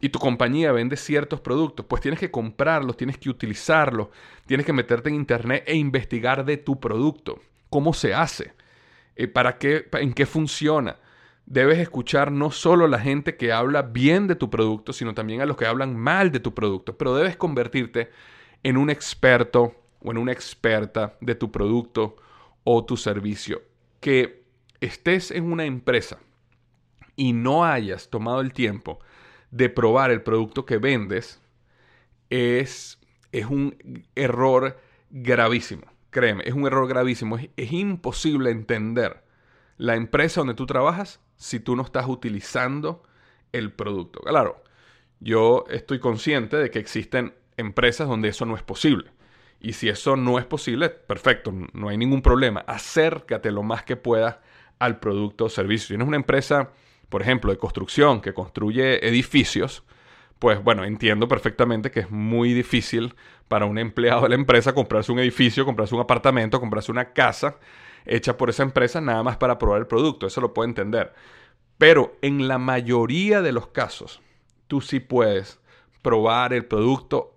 y 0.00 0.10
tu 0.10 0.18
compañía 0.18 0.72
vende 0.72 0.96
ciertos 0.96 1.40
productos, 1.40 1.86
pues 1.86 2.02
tienes 2.02 2.20
que 2.20 2.30
comprarlos, 2.30 2.96
tienes 2.96 3.18
que 3.18 3.30
utilizarlos, 3.30 4.08
tienes 4.46 4.66
que 4.66 4.72
meterte 4.72 5.08
en 5.08 5.14
internet 5.14 5.64
e 5.66 5.74
investigar 5.74 6.44
de 6.44 6.58
tu 6.58 6.78
producto, 6.78 7.40
cómo 7.70 7.94
se 7.94 8.12
hace, 8.12 8.52
eh, 9.16 9.26
para 9.26 9.58
qué, 9.58 9.88
en 9.92 10.12
qué 10.12 10.26
funciona. 10.26 10.96
Debes 11.46 11.78
escuchar 11.78 12.30
no 12.30 12.50
solo 12.50 12.84
a 12.84 12.88
la 12.88 12.98
gente 12.98 13.36
que 13.36 13.52
habla 13.52 13.82
bien 13.82 14.26
de 14.26 14.34
tu 14.34 14.50
producto, 14.50 14.92
sino 14.92 15.14
también 15.14 15.40
a 15.40 15.46
los 15.46 15.56
que 15.56 15.66
hablan 15.66 15.96
mal 15.96 16.30
de 16.30 16.40
tu 16.40 16.52
producto, 16.52 16.98
pero 16.98 17.14
debes 17.14 17.36
convertirte 17.36 18.10
en 18.62 18.76
un 18.76 18.90
experto 18.90 19.74
o 20.00 20.10
en 20.10 20.18
una 20.18 20.32
experta 20.32 21.16
de 21.20 21.36
tu 21.36 21.50
producto 21.50 22.16
o 22.64 22.84
tu 22.84 22.96
servicio. 22.96 23.62
Que 24.00 24.42
estés 24.80 25.30
en 25.30 25.50
una 25.50 25.64
empresa 25.64 26.18
y 27.14 27.32
no 27.32 27.64
hayas 27.64 28.10
tomado 28.10 28.40
el 28.40 28.52
tiempo 28.52 28.98
de 29.56 29.70
probar 29.70 30.10
el 30.10 30.22
producto 30.22 30.66
que 30.66 30.76
vendes 30.76 31.40
es, 32.28 33.00
es 33.32 33.46
un 33.46 34.04
error 34.14 34.78
gravísimo. 35.10 35.86
Créeme, 36.10 36.44
es 36.46 36.54
un 36.54 36.66
error 36.66 36.86
gravísimo. 36.86 37.38
Es, 37.38 37.72
imposible 37.72 38.50
entender 38.50 39.24
la 39.78 39.96
empresa 39.96 40.40
donde 40.40 40.54
tú 40.54 40.66
trabajas 40.66 41.20
si 41.36 41.60
tú 41.60 41.74
no 41.74 41.82
estás 41.82 42.06
utilizando 42.06 43.02
el 43.52 43.72
producto. 43.72 44.20
Claro, 44.20 44.62
yo 45.20 45.64
estoy 45.70 46.00
consciente 46.00 46.56
de 46.56 46.70
que 46.70 46.78
existen 46.78 47.34
empresas 47.56 48.08
donde 48.08 48.28
eso 48.28 48.44
no 48.44 48.56
es 48.56 48.62
posible. 48.62 49.10
Y 49.58 49.72
si 49.72 49.88
eso 49.88 50.16
no 50.16 50.38
es 50.38 50.44
posible, 50.44 50.90
perfecto, 50.90 51.52
no 51.72 51.88
hay 51.88 51.96
ningún 51.96 52.20
problema. 52.20 52.60
Acércate 52.66 53.50
lo 53.50 53.62
más 53.62 53.84
que 53.84 53.96
puedas 53.96 54.38
al 54.78 55.00
producto 55.00 55.46
o 55.46 55.48
servicio. 55.48 55.86
Si 55.86 55.88
tienes 55.88 56.08
una 56.08 56.18
empresa 56.18 56.72
por 57.08 57.22
ejemplo, 57.22 57.52
de 57.52 57.58
construcción 57.58 58.20
que 58.20 58.34
construye 58.34 59.06
edificios, 59.06 59.84
pues 60.38 60.62
bueno, 60.62 60.84
entiendo 60.84 61.28
perfectamente 61.28 61.90
que 61.90 62.00
es 62.00 62.10
muy 62.10 62.52
difícil 62.52 63.14
para 63.48 63.66
un 63.66 63.78
empleado 63.78 64.22
de 64.22 64.30
la 64.30 64.34
empresa 64.34 64.74
comprarse 64.74 65.12
un 65.12 65.18
edificio, 65.18 65.64
comprarse 65.64 65.94
un 65.94 66.00
apartamento, 66.00 66.60
comprarse 66.60 66.92
una 66.92 67.12
casa 67.12 67.58
hecha 68.04 68.36
por 68.36 68.50
esa 68.50 68.62
empresa 68.62 69.00
nada 69.00 69.22
más 69.22 69.36
para 69.36 69.58
probar 69.58 69.80
el 69.80 69.86
producto. 69.86 70.26
Eso 70.26 70.40
lo 70.40 70.52
puedo 70.52 70.68
entender. 70.68 71.14
Pero 71.78 72.16
en 72.22 72.48
la 72.48 72.58
mayoría 72.58 73.42
de 73.42 73.52
los 73.52 73.68
casos, 73.68 74.20
tú 74.66 74.80
sí 74.80 75.00
puedes 75.00 75.60
probar 76.02 76.52
el 76.52 76.64
producto 76.64 77.34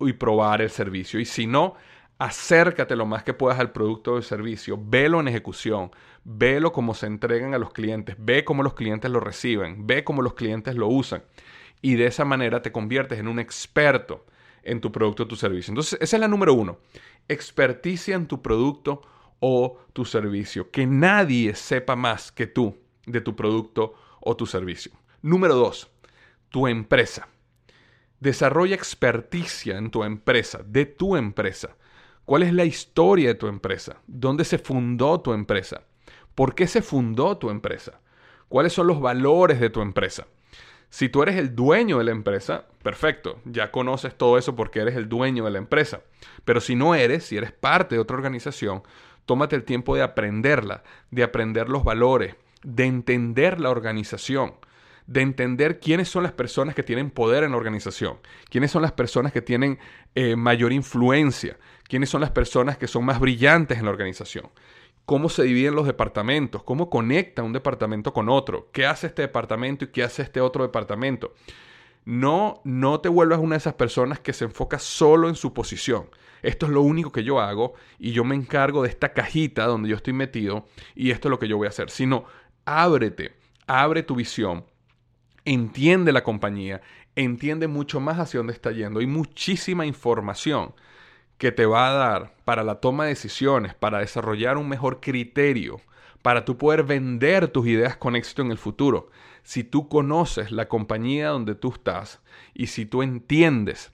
y 0.00 0.12
probar 0.12 0.60
el 0.60 0.70
servicio. 0.70 1.20
Y 1.20 1.24
si 1.24 1.46
no, 1.46 1.74
acércate 2.18 2.96
lo 2.96 3.06
más 3.06 3.22
que 3.22 3.34
puedas 3.34 3.60
al 3.60 3.72
producto 3.72 4.14
o 4.14 4.22
servicio, 4.22 4.78
velo 4.80 5.20
en 5.20 5.28
ejecución, 5.28 5.90
velo 6.24 6.72
cómo 6.72 6.94
se 6.94 7.06
entregan 7.06 7.54
a 7.54 7.58
los 7.58 7.72
clientes, 7.72 8.16
ve 8.18 8.44
cómo 8.44 8.62
los 8.62 8.74
clientes 8.74 9.10
lo 9.10 9.20
reciben, 9.20 9.86
ve 9.86 10.04
cómo 10.04 10.22
los 10.22 10.34
clientes 10.34 10.74
lo 10.74 10.88
usan. 10.88 11.22
Y 11.80 11.94
de 11.94 12.06
esa 12.06 12.24
manera 12.24 12.60
te 12.60 12.72
conviertes 12.72 13.20
en 13.20 13.28
un 13.28 13.38
experto 13.38 14.26
en 14.64 14.80
tu 14.80 14.90
producto 14.90 15.22
o 15.22 15.26
tu 15.28 15.36
servicio. 15.36 15.70
Entonces, 15.70 15.98
esa 16.02 16.16
es 16.16 16.20
la 16.20 16.28
número 16.28 16.54
uno. 16.54 16.78
Experticia 17.28 18.16
en 18.16 18.26
tu 18.26 18.42
producto 18.42 19.02
o 19.40 19.78
tu 19.92 20.04
servicio. 20.04 20.70
Que 20.70 20.86
nadie 20.86 21.54
sepa 21.54 21.96
más 21.96 22.32
que 22.32 22.46
tú 22.46 22.76
de 23.06 23.20
tu 23.20 23.36
producto 23.36 23.94
o 24.20 24.36
tu 24.36 24.46
servicio. 24.46 24.92
Número 25.22 25.54
dos, 25.54 25.90
tu 26.48 26.66
empresa. 26.66 27.28
Desarrolla 28.20 28.74
experticia 28.74 29.78
en 29.78 29.90
tu 29.90 30.02
empresa, 30.02 30.62
de 30.66 30.86
tu 30.86 31.16
empresa. 31.16 31.76
¿Cuál 32.28 32.42
es 32.42 32.52
la 32.52 32.66
historia 32.66 33.28
de 33.28 33.36
tu 33.36 33.46
empresa? 33.46 34.02
¿Dónde 34.06 34.44
se 34.44 34.58
fundó 34.58 35.18
tu 35.22 35.32
empresa? 35.32 35.84
¿Por 36.34 36.54
qué 36.54 36.66
se 36.66 36.82
fundó 36.82 37.38
tu 37.38 37.48
empresa? 37.48 38.00
¿Cuáles 38.50 38.74
son 38.74 38.86
los 38.86 39.00
valores 39.00 39.60
de 39.60 39.70
tu 39.70 39.80
empresa? 39.80 40.26
Si 40.90 41.08
tú 41.08 41.22
eres 41.22 41.36
el 41.36 41.56
dueño 41.56 41.96
de 41.96 42.04
la 42.04 42.10
empresa, 42.10 42.66
perfecto, 42.82 43.40
ya 43.46 43.70
conoces 43.70 44.14
todo 44.14 44.36
eso 44.36 44.54
porque 44.54 44.80
eres 44.80 44.94
el 44.94 45.08
dueño 45.08 45.46
de 45.46 45.52
la 45.52 45.56
empresa. 45.56 46.02
Pero 46.44 46.60
si 46.60 46.76
no 46.76 46.94
eres, 46.94 47.24
si 47.24 47.38
eres 47.38 47.52
parte 47.52 47.94
de 47.94 48.00
otra 48.02 48.18
organización, 48.18 48.82
tómate 49.24 49.56
el 49.56 49.64
tiempo 49.64 49.96
de 49.96 50.02
aprenderla, 50.02 50.82
de 51.10 51.22
aprender 51.22 51.70
los 51.70 51.82
valores, 51.82 52.34
de 52.62 52.84
entender 52.84 53.58
la 53.58 53.70
organización, 53.70 54.52
de 55.08 55.22
entender 55.22 55.80
quiénes 55.80 56.10
son 56.10 56.22
las 56.22 56.32
personas 56.32 56.74
que 56.74 56.82
tienen 56.82 57.10
poder 57.10 57.42
en 57.42 57.52
la 57.52 57.56
organización, 57.56 58.18
quiénes 58.50 58.70
son 58.70 58.82
las 58.82 58.92
personas 58.92 59.32
que 59.32 59.40
tienen 59.40 59.78
eh, 60.14 60.36
mayor 60.36 60.70
influencia, 60.70 61.56
quiénes 61.88 62.10
son 62.10 62.20
las 62.20 62.30
personas 62.30 62.78
que 62.78 62.86
son 62.86 63.04
más 63.04 63.18
brillantes 63.18 63.78
en 63.78 63.84
la 63.84 63.90
organización, 63.90 64.50
cómo 65.04 65.28
se 65.28 65.42
dividen 65.42 65.74
los 65.74 65.86
departamentos, 65.86 66.62
cómo 66.62 66.90
conecta 66.90 67.42
un 67.42 67.52
departamento 67.52 68.12
con 68.12 68.28
otro, 68.28 68.68
qué 68.72 68.86
hace 68.86 69.08
este 69.08 69.22
departamento 69.22 69.86
y 69.86 69.88
qué 69.88 70.02
hace 70.02 70.22
este 70.22 70.40
otro 70.40 70.62
departamento. 70.62 71.34
No, 72.04 72.60
no 72.64 73.00
te 73.00 73.08
vuelvas 73.08 73.38
una 73.38 73.54
de 73.54 73.58
esas 73.58 73.74
personas 73.74 74.20
que 74.20 74.32
se 74.32 74.44
enfoca 74.44 74.78
solo 74.78 75.28
en 75.28 75.34
su 75.34 75.52
posición. 75.52 76.08
Esto 76.42 76.66
es 76.66 76.72
lo 76.72 76.82
único 76.82 77.10
que 77.10 77.24
yo 77.24 77.40
hago 77.40 77.74
y 77.98 78.12
yo 78.12 78.24
me 78.24 78.34
encargo 78.34 78.82
de 78.82 78.88
esta 78.88 79.12
cajita 79.12 79.66
donde 79.66 79.88
yo 79.88 79.96
estoy 79.96 80.12
metido 80.12 80.66
y 80.94 81.10
esto 81.10 81.28
es 81.28 81.30
lo 81.30 81.38
que 81.38 81.48
yo 81.48 81.56
voy 81.56 81.66
a 81.66 81.70
hacer. 81.70 81.90
Sino, 81.90 82.24
ábrete, 82.64 83.32
abre 83.66 84.02
tu 84.02 84.14
visión, 84.14 84.64
entiende 85.44 86.12
la 86.12 86.22
compañía, 86.22 86.80
entiende 87.16 87.66
mucho 87.66 88.00
más 88.00 88.18
hacia 88.18 88.38
dónde 88.38 88.52
está 88.52 88.72
yendo. 88.72 89.00
Hay 89.00 89.06
muchísima 89.06 89.84
información 89.84 90.74
que 91.38 91.52
te 91.52 91.66
va 91.66 91.88
a 91.88 91.92
dar 91.92 92.34
para 92.44 92.64
la 92.64 92.80
toma 92.80 93.04
de 93.04 93.10
decisiones, 93.10 93.74
para 93.74 94.00
desarrollar 94.00 94.56
un 94.56 94.68
mejor 94.68 95.00
criterio, 95.00 95.80
para 96.22 96.44
tú 96.44 96.58
poder 96.58 96.82
vender 96.82 97.48
tus 97.48 97.66
ideas 97.68 97.96
con 97.96 98.16
éxito 98.16 98.42
en 98.42 98.50
el 98.50 98.58
futuro. 98.58 99.10
Si 99.44 99.64
tú 99.64 99.88
conoces 99.88 100.50
la 100.50 100.68
compañía 100.68 101.28
donde 101.28 101.54
tú 101.54 101.72
estás 101.72 102.20
y 102.54 102.66
si 102.66 102.84
tú 102.84 103.02
entiendes 103.02 103.92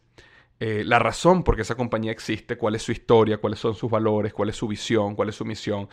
eh, 0.58 0.82
la 0.84 0.98
razón 0.98 1.44
por 1.44 1.56
qué 1.56 1.62
esa 1.62 1.74
compañía 1.74 2.12
existe, 2.12 2.56
cuál 2.56 2.74
es 2.74 2.82
su 2.82 2.92
historia, 2.92 3.36
cuáles 3.36 3.58
son 3.58 3.74
sus 3.74 3.90
valores, 3.90 4.32
cuál 4.32 4.48
es 4.48 4.56
su 4.56 4.66
visión, 4.66 5.14
cuál 5.14 5.28
es 5.28 5.34
su 5.34 5.44
misión 5.44 5.88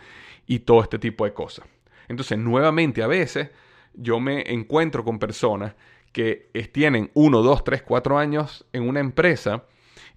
y 0.46 0.60
todo 0.60 0.82
este 0.82 0.98
tipo 0.98 1.24
de 1.24 1.34
cosas. 1.34 1.66
Entonces, 2.08 2.38
nuevamente, 2.38 3.02
a 3.02 3.06
veces 3.06 3.50
yo 3.92 4.20
me 4.20 4.50
encuentro 4.52 5.04
con 5.04 5.18
personas 5.18 5.74
que 6.12 6.50
tienen 6.72 7.10
uno, 7.14 7.42
dos, 7.42 7.64
tres, 7.64 7.82
cuatro 7.82 8.18
años 8.18 8.64
en 8.72 8.88
una 8.88 9.00
empresa 9.00 9.64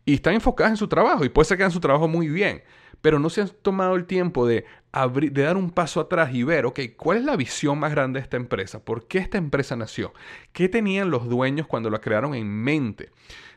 y 0.05 0.13
están 0.15 0.35
enfocadas 0.35 0.71
en 0.71 0.77
su 0.77 0.87
trabajo 0.87 1.25
y 1.25 1.29
puede 1.29 1.47
ser 1.47 1.57
que 1.57 1.69
su 1.69 1.79
trabajo 1.79 2.07
muy 2.07 2.29
bien, 2.29 2.63
pero 3.01 3.19
no 3.19 3.29
se 3.29 3.41
han 3.41 3.49
tomado 3.61 3.95
el 3.95 4.05
tiempo 4.05 4.47
de, 4.47 4.65
de 4.93 5.41
dar 5.41 5.57
un 5.57 5.71
paso 5.71 5.99
atrás 5.99 6.33
y 6.33 6.43
ver, 6.43 6.65
ok, 6.65 6.79
¿cuál 6.95 7.17
es 7.17 7.25
la 7.25 7.35
visión 7.35 7.79
más 7.79 7.91
grande 7.91 8.19
de 8.19 8.23
esta 8.23 8.37
empresa? 8.37 8.83
¿Por 8.83 9.07
qué 9.07 9.17
esta 9.17 9.37
empresa 9.37 9.75
nació? 9.75 10.13
¿Qué 10.53 10.69
tenían 10.69 11.09
los 11.09 11.27
dueños 11.27 11.67
cuando 11.67 11.89
la 11.89 11.99
crearon 11.99 12.35
en 12.35 12.47
mente? 12.47 13.09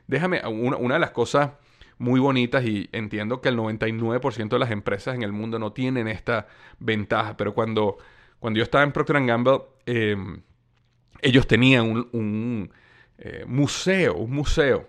Déjame, 0.06 0.40
una, 0.46 0.78
una 0.78 0.94
de 0.94 1.00
las 1.00 1.10
cosas 1.10 1.50
muy 1.98 2.20
bonitas 2.20 2.64
y 2.64 2.88
entiendo 2.92 3.40
que 3.40 3.50
el 3.50 3.56
99% 3.56 4.48
de 4.48 4.58
las 4.58 4.70
empresas 4.70 5.14
en 5.14 5.22
el 5.22 5.32
mundo 5.32 5.58
no 5.58 5.72
tienen 5.72 6.08
esta 6.08 6.46
ventaja, 6.78 7.36
pero 7.36 7.52
cuando, 7.54 7.98
cuando 8.38 8.58
yo 8.58 8.64
estaba 8.64 8.84
en 8.84 8.92
Procter 8.92 9.24
Gamble, 9.24 9.60
em, 9.84 10.40
ellos 11.20 11.46
tenían 11.46 11.90
un, 11.90 12.08
un 12.12 12.72
eh, 13.18 13.44
museo, 13.46 14.14
un 14.14 14.30
museo 14.30 14.88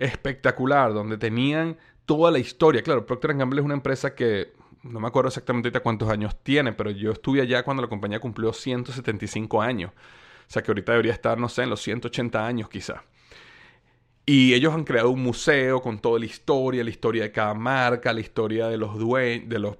espectacular, 0.00 0.92
donde 0.92 1.18
tenían 1.18 1.76
toda 2.06 2.32
la 2.32 2.40
historia. 2.40 2.82
Claro, 2.82 3.06
Procter 3.06 3.34
Gamble 3.34 3.60
es 3.60 3.64
una 3.64 3.74
empresa 3.74 4.14
que 4.14 4.52
no 4.82 4.98
me 4.98 5.06
acuerdo 5.06 5.28
exactamente 5.28 5.70
cuántos 5.80 6.08
años 6.08 6.36
tiene, 6.42 6.72
pero 6.72 6.90
yo 6.90 7.12
estuve 7.12 7.40
allá 7.40 7.62
cuando 7.62 7.82
la 7.82 7.88
compañía 7.88 8.18
cumplió 8.18 8.52
175 8.52 9.62
años. 9.62 9.92
O 9.92 10.52
sea 10.52 10.62
que 10.62 10.70
ahorita 10.70 10.92
debería 10.92 11.12
estar, 11.12 11.38
no 11.38 11.48
sé, 11.48 11.62
en 11.62 11.70
los 11.70 11.80
180 11.82 12.44
años 12.44 12.68
quizá. 12.68 13.04
Y 14.26 14.54
ellos 14.54 14.74
han 14.74 14.84
creado 14.84 15.10
un 15.10 15.22
museo 15.22 15.80
con 15.82 15.98
toda 15.98 16.18
la 16.18 16.26
historia, 16.26 16.82
la 16.82 16.90
historia 16.90 17.22
de 17.24 17.32
cada 17.32 17.54
marca, 17.54 18.12
la 18.12 18.20
historia 18.20 18.68
de 18.68 18.76
los 18.76 18.98
dueños, 18.98 19.48
de 19.48 19.58
los, 19.58 19.76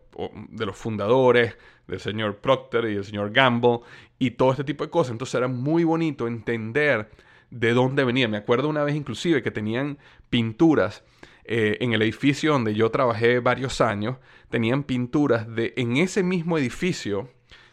de 0.51 0.67
los 0.67 0.77
fundadores, 0.77 1.57
del 1.87 2.01
señor 2.01 2.37
Procter 2.37 2.85
y 2.85 2.95
del 2.95 3.05
señor 3.05 3.33
Gamble, 3.33 3.81
y 4.19 4.33
todo 4.33 4.53
este 4.53 4.65
tipo 4.65 4.85
de 4.85 4.91
cosas. 4.91 5.13
Entonces 5.13 5.35
era 5.35 5.49
muy 5.49 5.85
bonito 5.85 6.27
entender 6.27 7.11
de 7.51 7.73
dónde 7.73 8.05
venía. 8.05 8.29
Me 8.29 8.37
acuerdo 8.37 8.69
una 8.69 8.85
vez 8.85 8.95
inclusive 8.95 9.43
que 9.43 9.51
tenían 9.51 9.99
pinturas 10.29 11.05
eh, 11.45 11.79
en 11.81 11.93
el 11.93 12.03
edificio 12.03 12.53
donde 12.53 12.75
yo 12.75 12.91
trabajé 12.91 13.41
varios 13.41 13.81
años, 13.81 14.19
tenían 14.51 14.85
pinturas 14.85 15.53
de 15.53 15.75
en 15.77 15.97
ese 15.97 16.23
mismo 16.23 16.59
edificio 16.59 17.29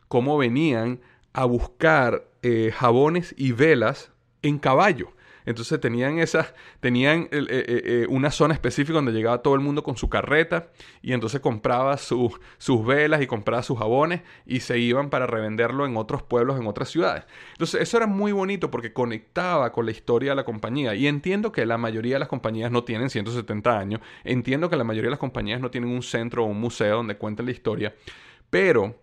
cómo 0.07 0.37
venían 0.37 1.01
a 1.33 1.45
buscar 1.45 2.27
eh, 2.41 2.71
jabones 2.73 3.35
y 3.37 3.51
velas 3.51 4.11
en 4.41 4.57
caballo. 4.57 5.11
Entonces 5.47 5.79
tenían 5.79 6.19
esa, 6.19 6.53
tenían 6.81 7.29
eh, 7.31 7.45
eh, 7.49 7.81
eh, 7.85 8.05
una 8.09 8.31
zona 8.31 8.53
específica 8.53 8.95
donde 8.95 9.13
llegaba 9.13 9.41
todo 9.41 9.55
el 9.55 9.61
mundo 9.61 9.81
con 9.81 9.95
su 9.95 10.09
carreta 10.09 10.67
y 11.01 11.13
entonces 11.13 11.39
compraba 11.39 11.95
sus 11.97 12.37
velas 12.85 13.21
y 13.21 13.27
compraba 13.27 13.63
sus 13.63 13.79
jabones 13.79 14.23
y 14.45 14.59
se 14.59 14.77
iban 14.77 15.09
para 15.09 15.25
revenderlo 15.25 15.85
en 15.85 15.95
otros 15.95 16.21
pueblos, 16.21 16.59
en 16.59 16.67
otras 16.67 16.89
ciudades. 16.89 17.23
Entonces 17.53 17.81
eso 17.81 17.95
era 17.95 18.07
muy 18.07 18.33
bonito 18.33 18.69
porque 18.69 18.91
conectaba 18.91 19.71
con 19.71 19.85
la 19.85 19.91
historia 19.91 20.31
de 20.31 20.35
la 20.35 20.43
compañía. 20.43 20.95
Y 20.95 21.07
entiendo 21.07 21.53
que 21.53 21.65
la 21.65 21.77
mayoría 21.77 22.15
de 22.15 22.19
las 22.19 22.27
compañías 22.27 22.69
no 22.69 22.83
tienen 22.83 23.09
170 23.09 23.79
años, 23.79 24.01
entiendo 24.25 24.69
que 24.69 24.75
la 24.75 24.83
mayoría 24.83 25.07
de 25.07 25.11
las 25.11 25.19
compañías 25.19 25.61
no 25.61 25.71
tienen 25.71 25.89
un 25.89 26.03
centro 26.03 26.43
o 26.43 26.47
un 26.47 26.59
museo 26.59 26.97
donde 26.97 27.15
cuenten 27.15 27.45
la 27.45 27.53
historia, 27.53 27.95
pero 28.49 28.97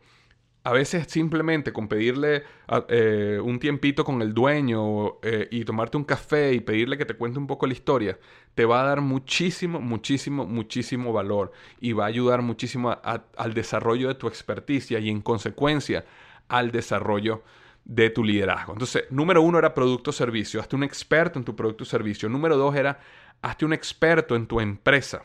a 0.64 0.72
veces 0.72 1.06
simplemente 1.08 1.74
con 1.74 1.88
pedirle 1.88 2.42
eh, 2.88 3.38
un 3.42 3.58
tiempito 3.58 4.02
con 4.02 4.22
el 4.22 4.32
dueño 4.32 5.20
eh, 5.22 5.46
y 5.50 5.62
tomarte 5.64 5.98
un 5.98 6.04
café 6.04 6.54
y 6.54 6.60
pedirle 6.60 6.96
que 6.96 7.04
te 7.04 7.14
cuente 7.14 7.38
un 7.38 7.46
poco 7.46 7.66
la 7.66 7.74
historia, 7.74 8.18
te 8.54 8.64
va 8.64 8.80
a 8.80 8.84
dar 8.84 9.02
muchísimo, 9.02 9.78
muchísimo, 9.78 10.46
muchísimo 10.46 11.12
valor 11.12 11.52
y 11.80 11.92
va 11.92 12.04
a 12.04 12.08
ayudar 12.08 12.40
muchísimo 12.40 12.96
al 13.02 13.52
desarrollo 13.52 14.08
de 14.08 14.14
tu 14.14 14.26
experticia 14.26 14.98
y 14.98 15.10
en 15.10 15.20
consecuencia 15.20 16.06
al 16.48 16.70
desarrollo 16.70 17.42
de 17.84 18.08
tu 18.08 18.24
liderazgo. 18.24 18.72
Entonces, 18.72 19.04
número 19.10 19.42
uno 19.42 19.58
era 19.58 19.74
producto 19.74 20.10
o 20.10 20.12
servicio, 20.14 20.60
hazte 20.60 20.76
un 20.76 20.84
experto 20.84 21.38
en 21.38 21.44
tu 21.44 21.54
producto 21.54 21.84
o 21.84 21.86
servicio. 21.86 22.30
Número 22.30 22.56
dos 22.56 22.74
era 22.74 23.00
hazte 23.42 23.66
un 23.66 23.74
experto 23.74 24.34
en 24.34 24.46
tu 24.46 24.60
empresa. 24.60 25.24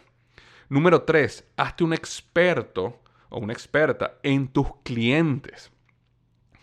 Número 0.68 1.04
tres, 1.04 1.46
hazte 1.56 1.86
un 1.86 1.94
experto 1.94 3.00
o 3.30 3.40
una 3.40 3.54
experta 3.54 4.16
en 4.24 4.48
tus 4.48 4.68
clientes. 4.84 5.72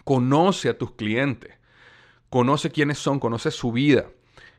Conoce 0.05 0.69
a 0.69 0.79
tus 0.79 0.93
clientes. 0.93 1.55
Conoce 2.31 2.71
quiénes 2.71 2.99
son, 2.99 3.19
conoce 3.21 3.51
su 3.51 3.73
vida. 3.73 4.07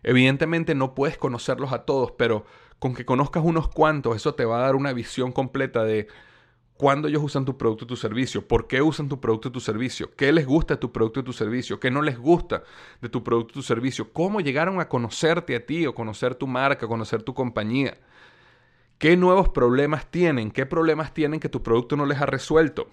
Evidentemente 0.03 0.75
no 0.75 0.95
puedes 0.95 1.17
conocerlos 1.17 1.73
a 1.73 1.85
todos, 1.85 2.11
pero 2.11 2.45
con 2.79 2.93
que 2.93 3.05
conozcas 3.05 3.43
unos 3.43 3.67
cuantos, 3.67 4.15
eso 4.15 4.35
te 4.35 4.45
va 4.45 4.57
a 4.57 4.61
dar 4.61 4.75
una 4.75 4.93
visión 4.93 5.31
completa 5.31 5.83
de 5.83 6.07
cuándo 6.77 7.07
ellos 7.07 7.23
usan 7.23 7.43
tu 7.43 7.57
producto 7.57 7.85
o 7.85 7.87
tu 7.87 7.95
servicio, 7.95 8.47
por 8.47 8.67
qué 8.67 8.81
usan 8.81 9.09
tu 9.09 9.19
producto 9.19 9.49
o 9.49 9.51
tu 9.51 9.59
servicio, 9.59 10.11
qué 10.15 10.31
les 10.31 10.45
gusta 10.45 10.75
de 10.75 10.79
tu 10.79 10.91
producto 10.91 11.21
o 11.21 11.23
tu 11.23 11.33
servicio, 11.33 11.79
qué 11.79 11.89
no 11.89 12.01
les 12.01 12.17
gusta 12.17 12.63
de 13.01 13.09
tu 13.09 13.23
producto 13.23 13.51
o 13.51 13.53
tu 13.55 13.61
servicio, 13.63 14.13
cómo 14.13 14.41
llegaron 14.41 14.79
a 14.79 14.87
conocerte 14.87 15.55
a 15.55 15.65
ti 15.65 15.87
o 15.87 15.95
conocer 15.95 16.35
tu 16.35 16.47
marca, 16.47 16.87
conocer 16.87 17.23
tu 17.23 17.33
compañía. 17.33 17.97
¿Qué 18.97 19.15
nuevos 19.15 19.49
problemas 19.49 20.09
tienen? 20.09 20.49
¿Qué 20.49 20.65
problemas 20.65 21.13
tienen 21.13 21.39
que 21.39 21.49
tu 21.49 21.61
producto 21.61 21.95
no 21.95 22.05
les 22.05 22.19
ha 22.19 22.25
resuelto? 22.25 22.89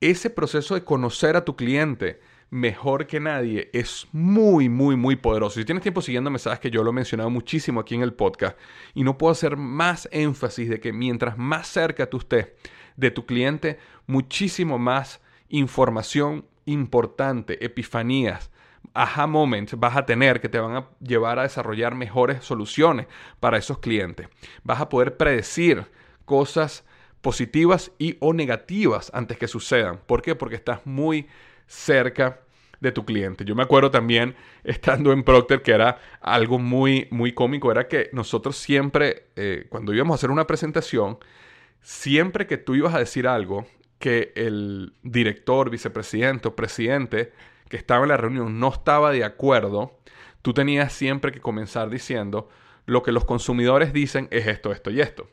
Ese 0.00 0.30
proceso 0.30 0.74
de 0.74 0.82
conocer 0.82 1.36
a 1.36 1.44
tu 1.44 1.54
cliente 1.54 2.20
mejor 2.50 3.06
que 3.06 3.20
nadie 3.20 3.70
es 3.72 4.08
muy, 4.10 4.68
muy, 4.68 4.96
muy 4.96 5.16
poderoso. 5.16 5.60
Si 5.60 5.64
tienes 5.64 5.82
tiempo 5.82 6.02
siguiéndome, 6.02 6.40
sabes 6.40 6.58
que 6.58 6.70
yo 6.70 6.82
lo 6.82 6.90
he 6.90 6.92
mencionado 6.94 7.30
muchísimo 7.30 7.80
aquí 7.80 7.94
en 7.94 8.02
el 8.02 8.14
podcast 8.14 8.58
y 8.94 9.04
no 9.04 9.16
puedo 9.16 9.30
hacer 9.30 9.56
más 9.56 10.08
énfasis 10.10 10.68
de 10.68 10.80
que 10.80 10.92
mientras 10.92 11.38
más 11.38 11.68
cerca 11.68 12.10
tú 12.10 12.18
estés 12.18 12.48
de 12.96 13.10
tu 13.12 13.26
cliente, 13.26 13.78
muchísimo 14.06 14.78
más 14.78 15.20
información 15.48 16.46
importante, 16.64 17.64
epifanías, 17.64 18.50
aha 18.94 19.26
moments 19.26 19.74
vas 19.78 19.96
a 19.96 20.06
tener 20.06 20.40
que 20.40 20.48
te 20.48 20.58
van 20.58 20.76
a 20.76 20.88
llevar 21.00 21.38
a 21.38 21.42
desarrollar 21.42 21.94
mejores 21.94 22.44
soluciones 22.44 23.06
para 23.40 23.58
esos 23.58 23.78
clientes. 23.78 24.28
Vas 24.62 24.80
a 24.80 24.88
poder 24.88 25.16
predecir 25.16 25.86
cosas 26.24 26.84
positivas 27.20 27.90
y 27.98 28.16
o 28.20 28.32
negativas 28.32 29.10
antes 29.14 29.36
que 29.36 29.48
sucedan. 29.48 30.00
¿Por 30.06 30.22
qué? 30.22 30.34
Porque 30.34 30.56
estás 30.56 30.86
muy 30.86 31.26
cerca 31.66 32.40
de 32.80 32.92
tu 32.92 33.04
cliente. 33.04 33.44
Yo 33.44 33.54
me 33.54 33.62
acuerdo 33.62 33.90
también 33.90 34.36
estando 34.64 35.12
en 35.12 35.24
Procter 35.24 35.62
que 35.62 35.72
era 35.72 35.98
algo 36.20 36.58
muy, 36.58 37.08
muy 37.10 37.32
cómico, 37.32 37.72
era 37.72 37.88
que 37.88 38.10
nosotros 38.12 38.56
siempre, 38.56 39.26
eh, 39.36 39.66
cuando 39.68 39.92
íbamos 39.92 40.14
a 40.14 40.16
hacer 40.16 40.30
una 40.30 40.46
presentación, 40.46 41.18
siempre 41.80 42.46
que 42.46 42.58
tú 42.58 42.74
ibas 42.74 42.94
a 42.94 42.98
decir 42.98 43.26
algo 43.26 43.66
que 43.98 44.32
el 44.36 44.92
director, 45.02 45.70
vicepresidente 45.70 46.48
o 46.48 46.54
presidente 46.54 47.32
que 47.68 47.76
estaba 47.76 48.02
en 48.02 48.08
la 48.08 48.16
reunión 48.16 48.58
no 48.58 48.68
estaba 48.68 49.10
de 49.12 49.24
acuerdo, 49.24 49.98
tú 50.42 50.52
tenías 50.52 50.92
siempre 50.92 51.32
que 51.32 51.40
comenzar 51.40 51.90
diciendo, 51.90 52.48
lo 52.86 53.02
que 53.02 53.12
los 53.12 53.24
consumidores 53.24 53.92
dicen 53.92 54.28
es 54.30 54.46
esto, 54.46 54.72
esto 54.72 54.90
y 54.90 55.00
esto. 55.00 55.28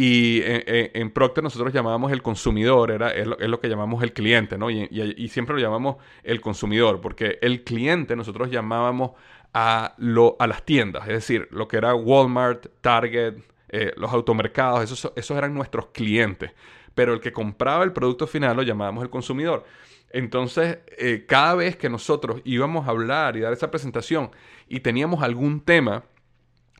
Y 0.00 0.42
en, 0.44 1.10
Procter 1.10 1.42
nosotros 1.42 1.72
llamábamos 1.72 2.12
el 2.12 2.22
consumidor, 2.22 2.92
era, 2.92 3.10
es, 3.10 3.26
lo, 3.26 3.58
que 3.58 3.68
llamamos 3.68 4.00
el 4.04 4.12
cliente, 4.12 4.56
¿no? 4.56 4.70
Y, 4.70 5.28
siempre 5.28 5.56
lo 5.56 5.60
llamamos 5.60 5.96
el 6.22 6.40
consumidor, 6.40 7.00
porque 7.00 7.40
el 7.42 7.64
cliente 7.64 8.14
nosotros 8.14 8.48
llamábamos 8.48 9.10
a, 9.52 9.94
lo, 9.98 10.36
a 10.38 10.46
las 10.46 10.64
tiendas, 10.64 11.02
es 11.08 11.14
decir, 11.14 11.48
lo 11.50 11.66
que 11.66 11.78
era 11.78 11.96
Walmart, 11.96 12.66
Target, 12.80 13.38
eh, 13.70 13.92
los 13.96 14.12
automercados, 14.12 14.84
esos, 14.84 15.12
esos 15.16 15.36
eran 15.36 15.52
nuestros 15.52 15.86
clientes. 15.86 16.52
Pero 16.94 17.12
el 17.12 17.20
que 17.20 17.32
compraba 17.32 17.82
el 17.82 17.92
producto 17.92 18.28
final 18.28 18.56
lo 18.56 18.62
llamábamos 18.62 19.02
el 19.02 19.10
consumidor. 19.10 19.64
Entonces, 20.10 20.78
eh, 20.96 21.24
cada 21.26 21.54
vez 21.54 21.76
que 21.76 21.90
nosotros 21.90 22.40
íbamos 22.44 22.86
a 22.86 22.90
hablar 22.90 23.36
y 23.36 23.40
dar 23.40 23.52
esa 23.52 23.70
presentación 23.70 24.30
y 24.68 24.80
teníamos 24.80 25.22
algún 25.22 25.60
tema 25.60 26.04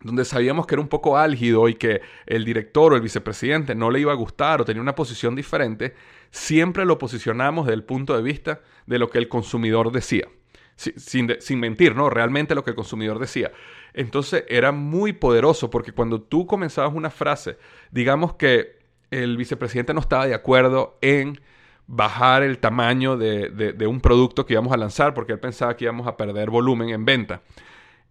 donde 0.02 0.24
sabíamos 0.24 0.66
que 0.66 0.74
era 0.74 0.82
un 0.82 0.88
poco 0.88 1.18
álgido 1.18 1.68
y 1.68 1.74
que 1.74 2.00
el 2.26 2.44
director 2.44 2.92
o 2.92 2.96
el 2.96 3.02
vicepresidente 3.02 3.74
no 3.74 3.90
le 3.90 4.00
iba 4.00 4.12
a 4.12 4.16
gustar 4.16 4.60
o 4.60 4.64
tenía 4.64 4.80
una 4.80 4.94
posición 4.94 5.34
diferente, 5.34 5.94
siempre 6.30 6.84
lo 6.84 6.98
posicionamos 6.98 7.66
desde 7.66 7.74
el 7.74 7.84
punto 7.84 8.16
de 8.16 8.22
vista 8.22 8.60
de 8.86 8.98
lo 8.98 9.10
que 9.10 9.18
el 9.18 9.28
consumidor 9.28 9.90
decía. 9.90 10.28
Sin, 10.76 11.34
sin, 11.40 11.58
mentir, 11.58 11.96
¿no? 11.96 12.08
Realmente 12.08 12.54
lo 12.54 12.62
que 12.62 12.70
el 12.70 12.76
consumidor 12.76 13.18
decía. 13.18 13.50
Entonces 13.94 14.44
era 14.48 14.70
muy 14.70 15.12
poderoso 15.12 15.70
porque 15.70 15.90
cuando 15.90 16.22
tú 16.22 16.46
comenzabas 16.46 16.94
una 16.94 17.10
frase, 17.10 17.58
digamos 17.90 18.34
que 18.34 18.78
el 19.10 19.36
vicepresidente 19.36 19.92
no 19.92 19.98
estaba 19.98 20.28
de 20.28 20.34
acuerdo 20.34 20.96
en 21.00 21.40
bajar 21.88 22.42
el 22.42 22.59
tamaño 22.59 23.16
de, 23.16 23.87
un 23.88 24.01
producto 24.01 24.46
que 24.46 24.53
íbamos 24.53 24.72
a 24.72 24.77
lanzar 24.77 25.14
porque 25.14 25.33
él 25.33 25.40
pensaba 25.40 25.77
que 25.77 25.85
íbamos 25.85 26.07
a 26.07 26.16
perder 26.16 26.51
volumen 26.51 26.90
en 26.90 27.05
venta. 27.05 27.42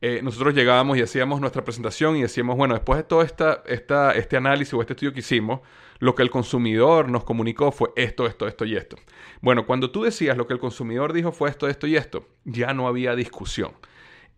Eh, 0.02 0.20
nosotros 0.24 0.54
llegábamos 0.54 0.98
y 0.98 1.02
hacíamos 1.02 1.40
nuestra 1.40 1.63
presentación 1.63 2.18
y 2.18 2.22
decíamos, 2.22 2.58
bueno, 2.58 2.74
después 2.74 2.98
de 2.98 3.04
todo 3.04 3.22
esta, 3.22 3.63
esta, 3.66 4.12
este 4.12 4.36
análisis 4.36 4.74
o 4.74 4.82
este 4.82 4.94
estudio 4.94 5.13
que 5.13 5.20
hicimos, 5.20 5.62
lo 6.00 6.16
que 6.16 6.24
el 6.24 6.30
consumidor 6.30 7.10
nos 7.10 7.24
comunicó 7.24 7.72
fue 7.72 7.90
esto, 7.96 8.28
esto, 8.28 8.48
esto 8.48 8.66
y 8.66 8.76
esto. 8.76 8.98
Bueno, 9.42 9.66
cuando 9.66 9.92
tú 9.92 10.04
decías 10.04 10.38
lo 10.38 10.48
que 10.48 10.54
el 10.54 10.60
consumidor 10.60 11.13
dijo 11.13 11.32
fue 11.32 11.50
esto, 11.50 11.68
esto 11.68 11.88
y 11.88 11.96
esto, 11.96 12.28
ya 12.46 12.74
no 12.74 12.88
había 12.88 13.16
discusión. 13.16 13.72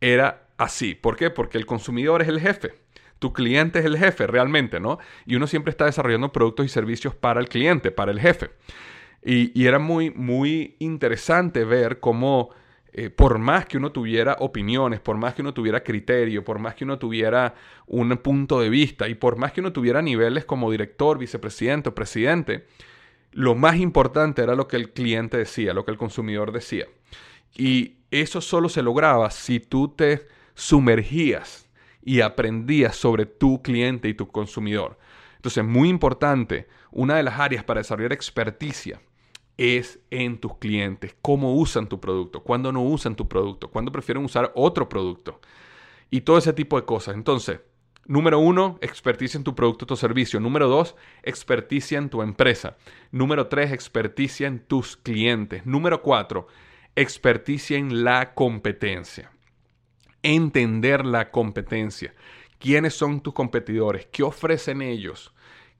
Era 0.01 0.47
así. 0.57 0.95
¿Por 0.95 1.15
qué? 1.15 1.29
Porque 1.29 1.57
el 1.57 1.65
consumidor 1.65 2.21
es 2.21 2.27
el 2.27 2.39
jefe. 2.39 2.75
Tu 3.19 3.33
cliente 3.33 3.79
es 3.79 3.85
el 3.85 3.97
jefe 3.97 4.27
realmente, 4.27 4.79
¿no? 4.79 4.99
Y 5.25 5.35
uno 5.35 5.47
siempre 5.47 5.71
está 5.71 5.85
desarrollando 5.85 6.31
productos 6.31 6.65
y 6.65 6.69
servicios 6.69 7.15
para 7.15 7.41
el 7.41 7.49
cliente, 7.49 7.91
para 7.91 8.11
el 8.11 8.19
jefe. 8.19 8.51
Y, 9.23 9.65
era 9.65 9.79
muy, 9.79 10.11
muy 10.11 10.75
interesante 10.79 11.65
ver 11.65 11.99
cómo, 11.99 12.49
eh, 12.93 13.09
por 13.09 13.37
más 13.37 13.65
que 13.65 13.77
uno 13.77 13.91
tuviera 13.91 14.37
opiniones, 14.39 14.99
por 15.01 15.17
más 15.17 15.33
que 15.33 15.41
uno 15.41 15.53
tuviera 15.53 15.83
criterio, 15.83 16.43
por 16.43 16.59
más 16.59 16.75
que 16.75 16.85
uno 16.85 16.97
tuviera 16.97 17.53
un 17.87 18.15
punto 18.17 18.61
de 18.61 18.69
vista 18.69 19.09
y 19.09 19.15
por 19.15 19.37
más 19.37 19.51
que 19.51 19.59
uno 19.59 19.73
tuviera 19.73 20.01
niveles 20.01 20.45
como 20.45 20.71
director, 20.71 21.17
vicepresidente 21.17 21.89
o 21.89 21.95
presidente, 21.95 22.65
lo 23.31 23.55
más 23.55 23.75
importante 23.75 24.41
era 24.41 24.55
lo 24.55 24.67
que 24.67 24.77
el 24.77 24.91
cliente 24.91 25.37
decía, 25.37 25.73
lo 25.73 25.85
que 25.85 25.91
el 25.91 25.97
consumidor 25.97 26.51
decía. 26.51 26.87
Y 27.55 27.95
eso 28.11 28.41
solo 28.41 28.69
se 28.69 28.81
lograba 28.81 29.29
si 29.31 29.59
tú 29.59 29.89
te 29.89 30.27
sumergías 30.55 31.69
y 32.01 32.21
aprendías 32.21 32.95
sobre 32.95 33.25
tu 33.25 33.61
cliente 33.61 34.07
y 34.07 34.13
tu 34.13 34.29
consumidor. 34.29 34.97
Entonces, 35.35 35.63
muy 35.63 35.89
importante, 35.89 36.67
una 36.91 37.17
de 37.17 37.23
las 37.23 37.39
áreas 37.39 37.63
para 37.63 37.81
desarrollar 37.81 38.13
experticia 38.13 39.01
es 39.59 39.99
en 40.09 40.37
tus 40.37 40.57
clientes, 40.57 41.17
cómo 41.21 41.53
usan 41.55 41.89
tu 41.89 41.99
producto, 41.99 42.43
cuándo 42.43 42.71
no 42.71 42.81
usan 42.81 43.17
tu 43.17 43.27
producto, 43.27 43.69
cuándo 43.69 43.91
prefieren 43.91 44.23
usar 44.23 44.53
otro 44.55 44.87
producto 44.87 45.41
y 46.09 46.21
todo 46.21 46.37
ese 46.37 46.53
tipo 46.53 46.79
de 46.79 46.85
cosas. 46.85 47.15
Entonces, 47.15 47.59
número 48.05 48.39
uno, 48.39 48.79
experticia 48.79 49.37
en 49.37 49.43
tu 49.43 49.55
producto 49.55 49.83
o 49.83 49.87
tu 49.87 49.97
servicio. 49.97 50.39
Número 50.39 50.69
dos, 50.69 50.95
experticia 51.23 51.97
en 51.97 52.09
tu 52.09 52.21
empresa. 52.21 52.77
Número 53.11 53.47
tres, 53.47 53.73
experticia 53.73 54.47
en 54.47 54.59
tus 54.59 54.95
clientes. 54.95 55.65
Número 55.65 56.01
cuatro, 56.01 56.47
experticia 56.95 57.77
en 57.77 58.05
la 58.05 58.33
competencia. 58.35 59.29
Entender 60.23 61.05
la 61.05 61.31
competencia. 61.31 62.13
¿Quiénes 62.59 62.93
son 62.93 63.19
tus 63.19 63.33
competidores? 63.33 64.05
¿Qué 64.05 64.23
ofrecen 64.23 64.81
ellos? 64.81 65.33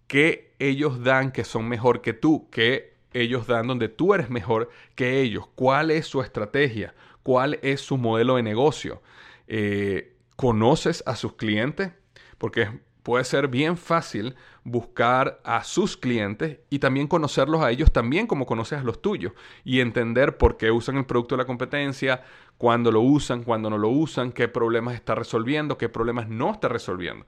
¿Qué 0.07 0.53
ellos 0.59 1.01
dan 1.01 1.31
que 1.31 1.45
son 1.45 1.69
mejor 1.69 2.01
que 2.01 2.11
tú? 2.11 2.49
¿Qué 2.51 2.88
ellos 3.13 3.47
dan 3.47 3.67
donde 3.67 3.89
tú 3.89 4.13
eres 4.13 4.29
mejor 4.29 4.69
que 4.95 5.21
ellos. 5.21 5.47
¿Cuál 5.55 5.91
es 5.91 6.07
su 6.07 6.21
estrategia? 6.21 6.93
¿Cuál 7.23 7.59
es 7.61 7.81
su 7.81 7.97
modelo 7.97 8.35
de 8.35 8.43
negocio? 8.43 9.01
Eh, 9.47 10.15
¿Conoces 10.35 11.03
a 11.05 11.15
sus 11.15 11.33
clientes? 11.33 11.91
Porque 12.37 12.69
puede 13.03 13.23
ser 13.23 13.47
bien 13.47 13.77
fácil 13.77 14.35
buscar 14.63 15.39
a 15.43 15.63
sus 15.63 15.97
clientes 15.97 16.59
y 16.69 16.79
también 16.79 17.07
conocerlos 17.07 17.61
a 17.61 17.71
ellos 17.71 17.91
también 17.91 18.27
como 18.27 18.45
conoces 18.45 18.79
a 18.79 18.83
los 18.83 19.01
tuyos 19.01 19.33
y 19.63 19.79
entender 19.79 20.37
por 20.37 20.57
qué 20.57 20.69
usan 20.69 20.97
el 20.97 21.05
producto 21.05 21.35
de 21.35 21.41
la 21.41 21.47
competencia, 21.47 22.21
cuándo 22.57 22.91
lo 22.91 23.01
usan, 23.01 23.43
cuándo 23.43 23.69
no 23.69 23.77
lo 23.77 23.89
usan, 23.89 24.31
qué 24.31 24.47
problemas 24.47 24.95
está 24.95 25.15
resolviendo, 25.15 25.77
qué 25.77 25.89
problemas 25.89 26.29
no 26.29 26.51
está 26.51 26.67
resolviendo. 26.67 27.25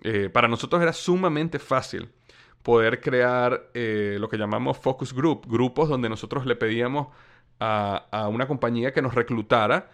Eh, 0.00 0.30
para 0.32 0.48
nosotros 0.48 0.80
era 0.80 0.92
sumamente 0.92 1.58
fácil 1.58 2.08
poder 2.62 3.00
crear 3.00 3.70
eh, 3.74 4.16
lo 4.20 4.28
que 4.28 4.36
llamamos 4.36 4.78
focus 4.78 5.12
group, 5.12 5.46
grupos 5.46 5.88
donde 5.88 6.08
nosotros 6.08 6.46
le 6.46 6.56
pedíamos 6.56 7.08
a, 7.60 8.28
una 8.30 8.46
compañía 8.46 8.92
que 8.92 9.02
nos 9.02 9.14
reclutara 9.14 9.90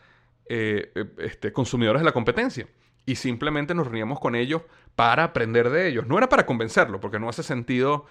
eh, 0.47 0.93
este, 1.19 1.53
consumidores 1.53 2.03
de 2.03 2.05
la 2.05 2.13
competencia 2.13 2.67
y 3.07 3.17
simplemente 3.17 3.75
nos 3.75 3.87
reuníamos 3.87 4.21
con 4.21 4.35
ellos 4.35 4.63
para 4.95 5.25
aprender 5.25 5.71
de 5.71 5.89
ellos. 5.89 6.07
No 6.07 6.19
era 6.19 6.29
para 6.29 6.47
convencerlos, 6.47 7.01
porque 7.01 7.19
no 7.19 7.29
hace 7.29 7.43
sentido 7.43 8.07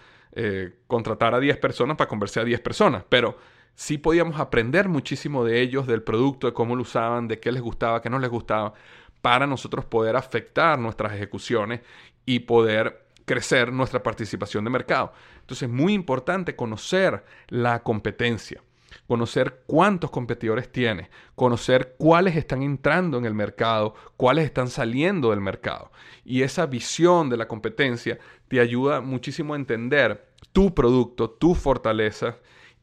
contratar 0.88 1.36
a 1.36 1.39
10 1.39 1.58
personas 1.58 1.96
para 1.96 2.08
convencer 2.08 2.42
a 2.42 2.46
10 2.46 2.60
personas, 2.62 3.04
pero 3.08 3.38
sí 3.76 3.98
podíamos 3.98 4.39
aprender 4.39 4.89
muchísimo 4.89 5.46
de 5.46 5.62
ellos, 5.62 5.88
del 5.88 6.04
producto, 6.04 6.48
de 6.48 6.54
cómo 6.54 6.76
lo 6.76 6.82
usaban, 6.82 7.28
de 7.28 7.39
qué 7.39 7.52
les 7.52 7.62
gustaba, 7.62 8.02
qué 8.02 8.10
no 8.10 8.20
les 8.20 8.30
gustaba, 8.30 8.74
para 9.22 9.48
nosotros 9.48 9.86
poder 9.86 10.16
afectar 10.16 10.78
nuestras 10.80 11.13
ejecuciones 11.13 11.82
y 12.26 12.39
poder 12.39 13.03
crecer 13.26 13.72
nuestra 13.72 14.04
participación 14.04 14.64
de 14.64 14.70
mercado. 14.70 15.14
Entonces 15.42 15.70
es 15.70 15.74
muy 15.74 15.94
importante 15.94 16.56
conocer 16.56 17.24
la 17.48 17.84
competencia, 17.84 18.62
conocer 19.08 19.64
cuántos 19.66 20.12
competidores 20.12 20.72
tiene, 20.72 21.10
conocer 21.36 21.96
cuáles 21.98 22.36
están 22.36 22.62
entrando 22.62 23.18
en 23.18 23.26
el 23.26 23.34
mercado, 23.34 23.96
cuáles 24.18 24.46
están 24.46 24.70
saliendo 24.70 25.32
del 25.32 25.42
mercado. 25.42 25.92
Y 26.24 26.42
esa 26.42 26.66
visión 26.66 27.30
de 27.30 27.38
la 27.38 27.48
competencia 27.48 28.20
te 28.48 28.60
ayuda 28.60 29.02
muchísimo 29.02 29.54
a 29.54 29.58
entender 29.58 30.30
tu 30.52 30.74
producto, 30.74 31.30
tu 31.30 31.56
fortaleza 31.56 32.38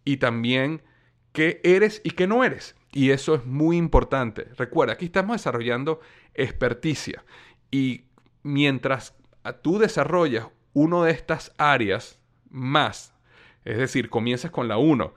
y 0.05 0.17
también 0.17 0.83
qué 1.33 1.61
eres 1.63 2.01
y 2.05 2.11
qué 2.11 2.27
no 2.27 2.45
eres. 2.45 2.77
Y 2.93 3.11
eso 3.11 3.37
es 3.37 3.47
muy 3.47 3.77
importante. 3.77 4.49
Recuerda, 4.57 4.95
aquí 4.95 5.07
estamos 5.07 5.37
desarrollando 5.37 6.01
experticia. 6.35 7.25
Y 7.71 8.07
mientras 8.43 9.15
tú 9.63 9.79
desarrollas 9.79 10.47
una 10.73 11.05
de 11.05 11.13
estas 11.13 11.53
áreas 11.59 12.19
más, 12.51 13.15
es 13.65 13.79
decir, 13.79 14.11
comienzas 14.11 14.51
con 14.51 14.69
la 14.69 14.79
1, 14.79 15.15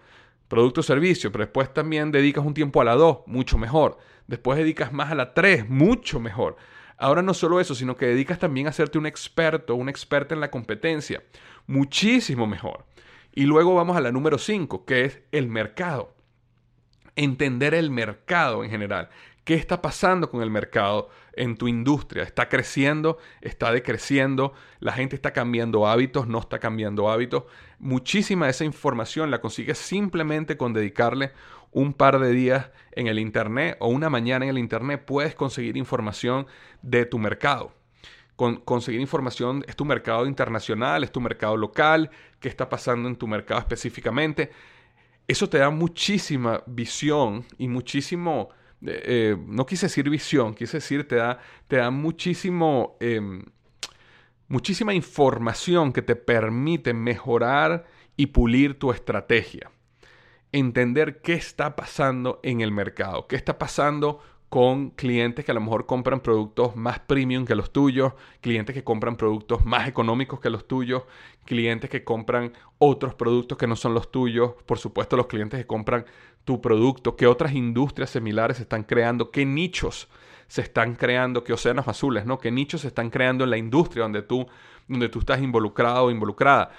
producto 0.48 0.82
o 0.82 0.84
servicio, 0.84 1.32
pero 1.32 1.46
después 1.46 1.74
también 1.74 2.12
dedicas 2.12 2.46
un 2.46 2.54
tiempo 2.54 2.82
a 2.82 2.86
la 2.86 2.96
2, 2.96 3.20
mucho 3.26 3.58
mejor. 3.58 3.98
Después 4.28 4.58
dedicas 4.58 4.94
más 4.94 5.12
a 5.12 5.16
la 5.16 5.34
3, 5.34 5.70
mucho 5.70 6.20
mejor. 6.20 6.58
Ahora 6.98 7.22
no 7.22 7.34
solo 7.34 7.60
eso, 7.60 7.76
sino 7.76 7.98
que 7.98 8.06
dedicas 8.06 8.40
también 8.40 8.68
a 8.68 8.70
hacerte 8.70 8.98
un 8.98 9.06
experto, 9.06 9.76
un 9.76 9.90
experta 9.90 10.34
en 10.36 10.42
la 10.42 10.52
competencia, 10.52 11.24
muchísimo 11.68 12.48
mejor. 12.48 12.86
Y 13.34 13.46
luego 13.46 13.74
vamos 13.74 13.98
a 13.98 14.02
la 14.02 14.12
número 14.12 14.38
5, 14.38 14.86
que 14.86 15.06
es 15.06 15.20
el 15.32 15.48
mercado. 15.48 16.16
Entender 17.16 17.74
el 17.74 17.90
mercado 17.90 18.64
en 18.64 18.70
general. 18.70 19.10
¿Qué 19.44 19.56
está 19.56 19.82
pasando 19.82 20.30
con 20.30 20.42
el 20.42 20.50
mercado 20.50 21.10
en 21.34 21.58
tu 21.58 21.68
industria? 21.68 22.24
¿Está 22.24 22.48
creciendo? 22.48 23.18
¿Está 23.42 23.72
decreciendo? 23.72 24.54
¿La 24.80 24.94
gente 24.94 25.16
está 25.16 25.34
cambiando 25.34 25.86
hábitos? 25.86 26.28
¿No 26.28 26.40
está 26.40 26.60
cambiando 26.60 27.10
hábitos? 27.10 27.44
Muchísima 27.80 28.46
de 28.46 28.52
esa 28.52 28.64
información 28.64 29.32
la 29.32 29.42
consigues 29.42 29.78
simplemente 29.78 30.56
con 30.56 30.74
dedicarle 30.74 31.34
un 31.72 31.94
par 31.94 32.20
de 32.20 32.32
días 32.32 32.72
en 32.94 33.08
el 33.08 33.20
Internet 33.20 33.78
o 33.80 33.90
una 33.90 34.10
mañana 34.10 34.46
en 34.46 34.52
el 34.52 34.58
Internet. 34.58 35.04
Puedes 35.06 35.36
conseguir 35.36 35.76
información 35.76 36.48
de 36.82 37.06
tu 37.06 37.20
mercado 37.20 37.74
conseguir 38.36 39.00
información, 39.00 39.64
es 39.68 39.76
tu 39.76 39.86
mercado 39.86 40.26
internacional, 40.26 41.04
es 41.04 41.12
tu 41.12 41.22
mercado 41.22 41.56
local, 41.56 42.10
qué 42.40 42.50
está 42.50 42.68
pasando 42.68 43.08
en 43.08 43.16
tu 43.16 43.28
mercado 43.28 43.60
específicamente. 43.60 44.52
Eso 45.28 45.48
te 45.48 45.60
da 45.60 45.70
muchísima 45.70 46.64
visión 46.66 47.46
y 47.58 47.68
muchísimo, 47.68 48.50
eh, 48.86 49.02
eh, 49.06 49.38
no 49.48 49.66
quise 49.66 49.86
decir 49.86 50.10
visión, 50.10 50.54
quise 50.54 50.78
decir, 50.78 51.08
te 51.08 51.16
da, 51.16 51.40
te 51.68 51.78
da 51.78 51.92
muchísimo, 51.92 52.98
em, 53.00 53.44
muchísima 54.48 54.94
información 54.94 55.94
que 55.94 56.02
te 56.02 56.16
permite 56.16 56.94
mejorar 56.94 57.86
y 58.18 58.28
pulir 58.28 58.78
tu 58.78 58.92
estrategia. 58.92 59.72
Entender 60.52 61.22
qué 61.22 61.34
está 61.34 61.76
pasando 61.76 62.40
en 62.44 62.62
el 62.62 62.72
mercado, 62.72 63.28
qué 63.28 63.36
está 63.36 63.58
pasando 63.58 64.20
con 64.54 64.92
clientes 64.92 65.44
que 65.44 65.50
a 65.50 65.56
lo 65.56 65.62
mejor 65.62 65.88
compran 65.88 66.20
productos 66.20 66.76
más 66.76 67.00
premium 67.00 67.44
que 67.44 67.56
los 67.56 67.74
tuyos, 67.74 68.14
clientes 68.40 68.76
que 68.76 68.84
compran 68.84 69.16
productos 69.16 69.66
más 69.66 69.88
económicos 69.88 70.40
que 70.40 70.52
los 70.52 70.68
tuyos, 70.68 71.06
clientes 71.44 71.90
que 71.90 72.04
compran 72.04 72.54
otros 72.78 73.16
productos 73.16 73.58
que 73.58 73.66
no 73.66 73.76
son 73.76 73.96
los 73.96 74.12
tuyos, 74.12 74.54
por 74.68 74.78
supuesto 74.78 75.18
los 75.18 75.26
clientes 75.26 75.60
que 75.60 75.66
compran 75.66 76.06
tu 76.46 76.62
producto, 76.62 77.16
qué 77.16 77.26
otras 77.26 77.54
industrias 77.54 78.12
similares 78.12 78.58
se 78.58 78.62
están 78.62 78.84
creando, 78.84 79.32
qué 79.32 79.44
nichos 79.44 80.08
se 80.46 80.62
están 80.62 80.94
creando, 80.94 81.44
qué 81.44 81.54
océanos 81.54 81.88
azules, 81.88 82.28
¿no? 82.28 82.38
Qué 82.38 82.52
nichos 82.52 82.82
se 82.82 82.90
están 82.90 83.10
creando 83.10 83.46
en 83.46 83.50
la 83.50 83.58
industria 83.58 84.04
donde 84.04 84.22
tú, 84.22 84.46
donde 84.88 85.10
tú 85.10 85.18
estás 85.18 85.42
involucrado 85.42 86.04
o 86.06 86.12
involucrada. 86.12 86.70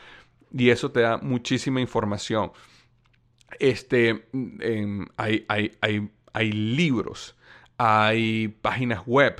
Y 0.53 0.71
eso 0.71 0.93
te 0.93 1.01
da 1.01 1.17
muchísima 1.17 1.81
información. 1.81 2.53
Este, 3.59 4.29
hay, 5.17 5.45
hay, 5.49 6.09
hay 6.33 6.53
libros 6.53 7.35
hay 7.79 8.49
páginas 8.49 9.03
web, 9.07 9.37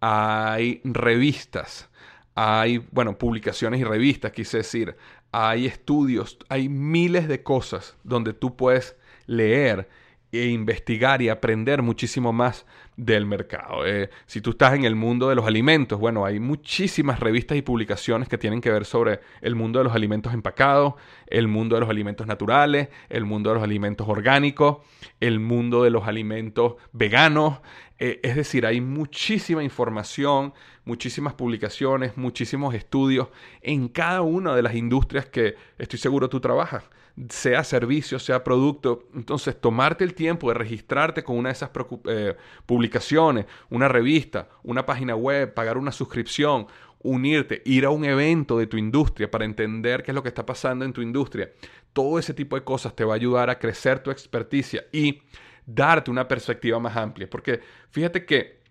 hay 0.00 0.80
revistas, 0.84 1.88
hay, 2.34 2.78
bueno, 2.90 3.16
publicaciones 3.18 3.80
y 3.80 3.84
revistas, 3.84 4.32
quise 4.32 4.58
decir, 4.58 4.96
hay 5.32 5.66
estudios, 5.66 6.38
hay 6.48 6.68
miles 6.68 7.28
de 7.28 7.42
cosas 7.42 7.96
donde 8.04 8.32
tú 8.32 8.56
puedes 8.56 8.96
leer 9.26 9.88
e 10.32 10.46
investigar 10.46 11.22
y 11.22 11.28
aprender 11.28 11.82
muchísimo 11.82 12.32
más 12.32 12.66
del 12.96 13.26
mercado. 13.26 13.86
Eh, 13.86 14.10
si 14.26 14.40
tú 14.40 14.50
estás 14.50 14.74
en 14.74 14.84
el 14.84 14.94
mundo 14.94 15.28
de 15.28 15.34
los 15.34 15.46
alimentos, 15.46 15.98
bueno, 15.98 16.24
hay 16.24 16.38
muchísimas 16.40 17.20
revistas 17.20 17.56
y 17.56 17.62
publicaciones 17.62 18.28
que 18.28 18.38
tienen 18.38 18.60
que 18.60 18.70
ver 18.70 18.84
sobre 18.84 19.20
el 19.40 19.54
mundo 19.54 19.78
de 19.80 19.84
los 19.84 19.94
alimentos 19.94 20.32
empacados, 20.32 20.94
el 21.26 21.48
mundo 21.48 21.76
de 21.76 21.80
los 21.80 21.90
alimentos 21.90 22.26
naturales, 22.26 22.88
el 23.08 23.24
mundo 23.24 23.50
de 23.50 23.54
los 23.54 23.64
alimentos 23.64 24.08
orgánicos, 24.08 24.78
el 25.20 25.40
mundo 25.40 25.82
de 25.82 25.90
los 25.90 26.06
alimentos 26.06 26.74
veganos. 26.92 27.60
Eh, 27.98 28.20
es 28.22 28.36
decir, 28.36 28.66
hay 28.66 28.80
muchísima 28.80 29.62
información, 29.62 30.52
muchísimas 30.84 31.34
publicaciones, 31.34 32.16
muchísimos 32.16 32.74
estudios 32.74 33.28
en 33.60 33.88
cada 33.88 34.22
una 34.22 34.54
de 34.54 34.62
las 34.62 34.74
industrias 34.74 35.26
que 35.26 35.56
estoy 35.78 35.98
seguro 35.98 36.28
tú 36.28 36.40
trabajas 36.40 36.84
sea 37.28 37.62
servicio, 37.64 38.18
sea 38.18 38.42
producto. 38.42 39.08
Entonces, 39.14 39.60
tomarte 39.60 40.04
el 40.04 40.14
tiempo 40.14 40.48
de 40.48 40.54
registrarte 40.54 41.22
con 41.22 41.38
una 41.38 41.50
de 41.50 41.54
esas 41.54 41.70
eh, 42.06 42.36
publicaciones, 42.66 43.46
una 43.70 43.88
revista, 43.88 44.48
una 44.62 44.84
página 44.84 45.14
web, 45.14 45.54
pagar 45.54 45.78
una 45.78 45.92
suscripción, 45.92 46.66
unirte, 47.02 47.62
ir 47.66 47.84
a 47.84 47.90
un 47.90 48.04
evento 48.04 48.58
de 48.58 48.66
tu 48.66 48.76
industria 48.76 49.30
para 49.30 49.44
entender 49.44 50.02
qué 50.02 50.10
es 50.10 50.14
lo 50.14 50.22
que 50.22 50.28
está 50.28 50.44
pasando 50.44 50.84
en 50.84 50.92
tu 50.92 51.02
industria. 51.02 51.52
Todo 51.92 52.18
ese 52.18 52.34
tipo 52.34 52.56
de 52.56 52.64
cosas 52.64 52.96
te 52.96 53.04
va 53.04 53.12
a 53.12 53.16
ayudar 53.16 53.50
a 53.50 53.58
crecer 53.58 54.00
tu 54.00 54.10
experticia 54.10 54.84
y 54.90 55.22
darte 55.66 56.10
una 56.10 56.26
perspectiva 56.26 56.78
más 56.80 56.96
amplia. 56.96 57.28
Porque 57.30 57.60
fíjate 57.90 58.24
que 58.24 58.63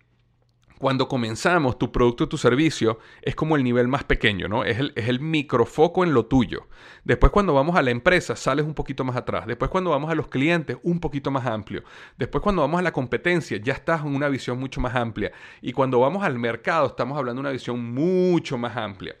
cuando 0.78 1.08
comenzamos, 1.08 1.78
tu 1.78 1.92
producto, 1.92 2.28
tu 2.28 2.36
servicio 2.36 2.98
es 3.22 3.34
como 3.34 3.56
el 3.56 3.62
nivel 3.62 3.88
más 3.88 4.04
pequeño, 4.04 4.48
¿no? 4.48 4.64
Es 4.64 4.78
el, 4.78 4.92
es 4.96 5.08
el 5.08 5.20
microfoco 5.20 6.04
en 6.04 6.12
lo 6.12 6.26
tuyo. 6.26 6.66
Después 7.04 7.30
cuando 7.30 7.54
vamos 7.54 7.76
a 7.76 7.82
la 7.82 7.90
empresa, 7.90 8.34
sales 8.34 8.66
un 8.66 8.74
poquito 8.74 9.04
más 9.04 9.16
atrás. 9.16 9.46
Después 9.46 9.70
cuando 9.70 9.90
vamos 9.90 10.10
a 10.10 10.14
los 10.14 10.28
clientes, 10.28 10.76
un 10.82 11.00
poquito 11.00 11.30
más 11.30 11.46
amplio. 11.46 11.84
Después 12.18 12.42
cuando 12.42 12.62
vamos 12.62 12.80
a 12.80 12.82
la 12.82 12.92
competencia, 12.92 13.56
ya 13.58 13.72
estás 13.72 14.04
en 14.04 14.14
una 14.14 14.28
visión 14.28 14.58
mucho 14.58 14.80
más 14.80 14.94
amplia. 14.94 15.32
Y 15.62 15.72
cuando 15.72 16.00
vamos 16.00 16.24
al 16.24 16.38
mercado, 16.38 16.88
estamos 16.88 17.16
hablando 17.16 17.40
de 17.40 17.48
una 17.48 17.52
visión 17.52 17.94
mucho 17.94 18.58
más 18.58 18.76
amplia. 18.76 19.14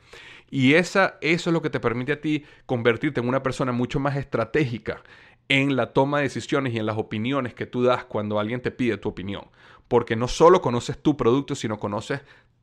Y 0.50 0.74
esa, 0.74 1.18
eso 1.20 1.50
es 1.50 1.54
lo 1.54 1.62
que 1.62 1.70
te 1.70 1.80
permite 1.80 2.12
a 2.12 2.20
ti 2.20 2.44
convertirte 2.66 3.20
en 3.20 3.28
una 3.28 3.42
persona 3.42 3.72
mucho 3.72 4.00
más 4.00 4.16
estratégica 4.16 5.02
en 5.48 5.76
la 5.76 5.92
toma 5.92 6.18
de 6.18 6.24
decisiones 6.24 6.72
y 6.72 6.78
en 6.78 6.86
las 6.86 6.96
opiniones 6.96 7.54
que 7.54 7.66
tú 7.66 7.82
das 7.82 8.04
cuando 8.04 8.38
alguien 8.38 8.60
te 8.62 8.70
pide 8.70 8.96
tu 8.96 9.10
opinión 9.10 9.44
porque 9.88 10.16
no 10.16 10.28
solo 10.28 10.60
conoces 10.60 10.98
tu 11.02 11.16
producto, 11.16 11.54
sino 11.54 11.78
conoces 11.78 12.20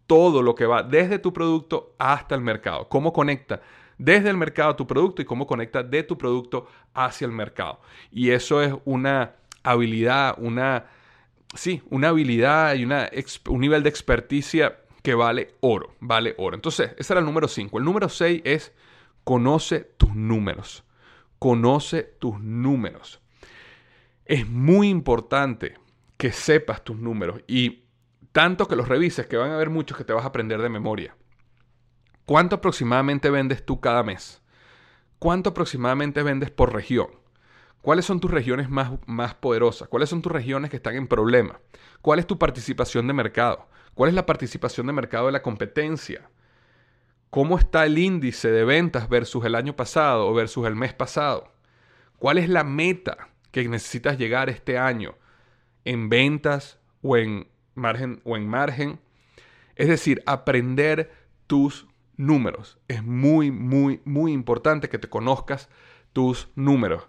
todo 0.08 0.42
lo 0.42 0.56
que 0.56 0.66
va 0.66 0.84
desde 0.84 1.20
tu 1.20 1.32
producto 1.32 1.96
hasta 1.98 2.36
el 2.36 2.42
mercado. 2.42 2.90
Cómo 2.90 3.14
conecta 3.14 3.62
desde 3.98 4.30
el 4.30 4.38
mercado 4.38 4.76
tu 4.76 4.88
producto 4.88 5.22
y 5.22 5.26
cómo 5.26 5.46
conecta 5.46 5.84
de 5.84 6.04
tu 6.04 6.18
producto 6.18 6.68
hacia 6.94 7.26
el 7.26 7.32
mercado. 7.32 7.80
Y 8.12 8.32
eso 8.32 8.62
es 8.62 8.74
una 8.84 9.36
habilidad, 9.64 10.36
una, 10.40 10.88
sí, 11.54 11.84
una 11.90 12.10
habilidad 12.10 12.74
y 12.76 12.84
una, 12.84 13.10
un 13.48 13.62
nivel 13.62 13.84
de 13.84 13.90
experticia 13.90 14.80
que 15.04 15.14
vale 15.14 15.56
oro, 15.62 15.96
vale 16.00 16.34
oro. 16.38 16.56
Entonces, 16.56 16.92
ese 16.98 17.14
era 17.14 17.20
el 17.20 17.26
número 17.26 17.48
5. 17.48 17.78
El 17.78 17.86
número 17.86 18.10
6 18.10 18.42
es 18.44 18.74
conoce 19.24 19.82
tus 19.98 20.16
números. 20.16 20.84
Conoce 21.40 22.04
tus 22.04 22.40
números. 22.40 23.22
Es 24.26 24.48
muy 24.48 24.90
importante 24.90 25.76
que 26.22 26.32
sepas 26.32 26.84
tus 26.84 27.00
números 27.00 27.42
y 27.48 27.86
tanto 28.32 28.68
que 28.68 28.76
los 28.76 28.88
revises 28.88 29.26
que 29.26 29.38
van 29.38 29.50
a 29.50 29.56
haber 29.56 29.72
muchos 29.72 29.98
que 29.98 30.04
te 30.04 30.14
vas 30.14 30.24
a 30.24 30.28
aprender 30.28 30.62
de 30.62 30.70
memoria. 30.70 31.16
¿Cuánto 32.28 32.58
aproximadamente 32.58 33.32
vendes 33.32 33.66
tú 33.66 33.82
cada 33.82 34.04
mes? 34.04 34.40
¿Cuánto 35.18 35.50
aproximadamente 35.50 36.22
vendes 36.22 36.52
por 36.52 36.76
región? 36.76 37.08
¿Cuáles 37.82 38.06
son 38.06 38.20
tus 38.20 38.30
regiones 38.30 38.70
más, 38.70 38.92
más 39.08 39.34
poderosas? 39.34 39.88
¿Cuáles 39.88 40.10
son 40.10 40.22
tus 40.22 40.32
regiones 40.32 40.70
que 40.70 40.76
están 40.76 40.94
en 40.96 41.08
problema? 41.08 41.60
¿Cuál 42.04 42.20
es 42.20 42.28
tu 42.28 42.38
participación 42.38 43.08
de 43.08 43.14
mercado? 43.14 43.68
¿Cuál 43.96 44.10
es 44.10 44.14
la 44.14 44.28
participación 44.28 44.86
de 44.86 44.94
mercado 44.94 45.26
de 45.26 45.32
la 45.32 45.42
competencia? 45.42 46.30
¿Cómo 47.32 47.58
está 47.58 47.84
el 47.88 47.98
índice 47.98 48.52
de 48.52 48.64
ventas 48.64 49.10
versus 49.10 49.44
el 49.44 49.56
año 49.56 49.76
pasado 49.76 50.28
o 50.28 50.36
versus 50.36 50.68
el 50.68 50.76
mes 50.76 50.94
pasado? 50.94 51.52
¿Cuál 52.20 52.38
es 52.38 52.48
la 52.48 52.64
meta 52.64 53.30
que 53.52 53.68
necesitas 53.68 54.20
llegar 54.20 54.52
este 54.52 54.78
año 54.78 55.16
en 55.86 56.10
ventas 56.10 56.80
o 57.02 57.18
en 57.18 57.48
margen 57.76 58.22
o 58.24 58.38
en 58.38 58.48
margen? 58.48 59.00
Es 59.76 59.88
decir, 59.88 60.22
aprender 60.26 61.12
tus 61.48 61.88
números. 62.18 62.78
Es 62.88 63.04
muy, 63.04 63.52
muy, 63.52 64.02
muy 64.06 64.32
importante 64.32 64.90
que 64.90 65.00
te 65.00 65.10
conozcas 65.10 65.70
tus 66.14 66.50
números. 66.56 67.08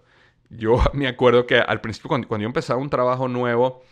Yo 0.51 0.83
me 0.93 1.07
acuerdo 1.09 1.47
que 1.47 1.59
al 1.59 1.81
principio, 1.81 2.09
cuando, 2.09 2.39
yo 2.39 2.47
empezaba 2.47 2.81
un 2.81 2.91
trabajo 2.91 3.29
nuevo, 3.29 3.83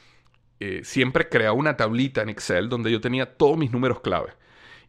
eh, 0.60 0.80
siempre 0.84 1.28
creaba 1.28 1.52
una 1.52 1.76
tablita 1.76 2.22
en 2.22 2.28
Excel 2.28 2.68
donde 2.68 2.90
yo 2.90 3.00
tenía 3.00 3.36
todos 3.36 3.56
mis 3.56 3.70
números 3.72 4.00
clave. 4.00 4.32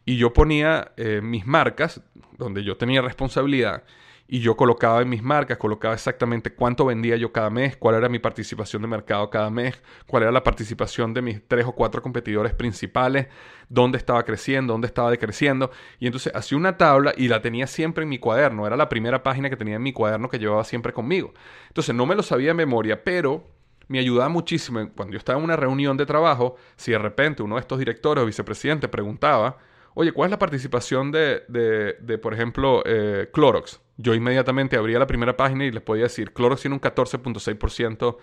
Y 0.04 0.16
yo 0.16 0.32
ponía 0.32 0.92
eh, 0.96 1.20
mis 1.22 1.46
marcas, 1.46 2.02
donde 2.36 2.64
yo 2.64 2.76
tenía 2.76 3.02
responsabilidad, 3.02 3.84
y 4.32 4.40
yo 4.40 4.56
colocaba 4.56 5.02
en 5.02 5.10
mis 5.10 5.22
marcas, 5.22 5.58
colocaba 5.58 5.92
exactamente 5.92 6.54
cuánto 6.54 6.86
vendía 6.86 7.16
yo 7.16 7.32
cada 7.32 7.50
mes, 7.50 7.76
cuál 7.76 7.96
era 7.96 8.08
mi 8.08 8.18
participación 8.18 8.80
de 8.80 8.88
mercado 8.88 9.28
cada 9.28 9.50
mes, 9.50 9.82
cuál 10.06 10.22
era 10.22 10.32
la 10.32 10.42
participación 10.42 11.12
de 11.12 11.20
mis 11.20 11.46
tres 11.46 11.66
o 11.66 11.72
cuatro 11.72 12.00
competidores 12.00 12.54
principales, 12.54 13.26
dónde 13.68 13.98
estaba 13.98 14.24
creciendo, 14.24 14.72
dónde 14.72 14.86
estaba 14.86 15.10
decreciendo. 15.10 15.70
Y 16.00 16.06
entonces 16.06 16.34
hacía 16.34 16.56
una 16.56 16.78
tabla 16.78 17.12
y 17.14 17.28
la 17.28 17.42
tenía 17.42 17.66
siempre 17.66 18.04
en 18.04 18.08
mi 18.08 18.18
cuaderno. 18.18 18.66
Era 18.66 18.74
la 18.74 18.88
primera 18.88 19.22
página 19.22 19.50
que 19.50 19.56
tenía 19.58 19.76
en 19.76 19.82
mi 19.82 19.92
cuaderno 19.92 20.30
que 20.30 20.38
llevaba 20.38 20.64
siempre 20.64 20.94
conmigo. 20.94 21.34
Entonces 21.68 21.94
no 21.94 22.06
me 22.06 22.14
lo 22.14 22.22
sabía 22.22 22.48
de 22.48 22.54
memoria, 22.54 23.04
pero 23.04 23.46
me 23.88 23.98
ayudaba 23.98 24.30
muchísimo 24.30 24.88
cuando 24.96 25.12
yo 25.12 25.18
estaba 25.18 25.38
en 25.38 25.44
una 25.44 25.56
reunión 25.56 25.98
de 25.98 26.06
trabajo, 26.06 26.56
si 26.76 26.92
de 26.92 26.98
repente 26.98 27.42
uno 27.42 27.56
de 27.56 27.60
estos 27.60 27.78
directores 27.78 28.22
o 28.22 28.26
vicepresidentes 28.26 28.88
preguntaba, 28.88 29.58
oye, 29.94 30.12
¿cuál 30.12 30.28
es 30.28 30.30
la 30.32 30.38
participación 30.38 31.12
de, 31.12 31.42
de, 31.48 32.18
por 32.18 32.34
ejemplo, 32.34 32.82
eh, 32.84 33.28
Clorox? 33.32 33.80
Yo 33.96 34.14
inmediatamente 34.14 34.76
abría 34.76 34.98
la 34.98 35.06
primera 35.06 35.36
página 35.36 35.64
y 35.64 35.70
les 35.70 35.82
podía 35.82 36.04
decir, 36.04 36.32
Clorox 36.32 36.62
tiene 36.62 36.74
un 36.74 36.80
14.6% 36.80 38.16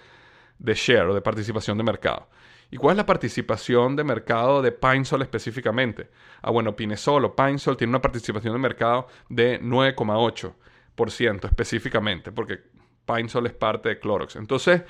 de 0.60 0.73
share 0.73 1.08
o 1.08 1.13
de 1.13 1.21
participación 1.21 1.77
de 1.77 1.84
mercado. 1.84 2.27
¿Y 2.71 2.77
cuál 2.77 2.93
es 2.93 2.97
la 2.97 3.05
participación 3.05 3.95
de 3.95 4.03
mercado 4.03 4.62
de 4.62 4.71
Pinesol 4.71 5.21
específicamente? 5.23 6.10
Ah, 6.41 6.51
bueno, 6.51 6.75
Pinesol 6.75 7.25
o 7.25 7.36
Pinesol 7.36 7.77
tiene 7.77 7.89
una 7.91 8.01
participación 8.01 8.53
de 8.53 8.60
mercado 8.60 9.08
de 9.27 9.60
9,8% 9.62 11.45
específicamente, 11.45 12.32
porque 12.32 12.60
Pinesol 13.05 13.47
es 13.47 13.53
parte 13.53 13.89
de 13.89 13.99
Clorox. 13.99 14.36
Entonces, 14.36 14.84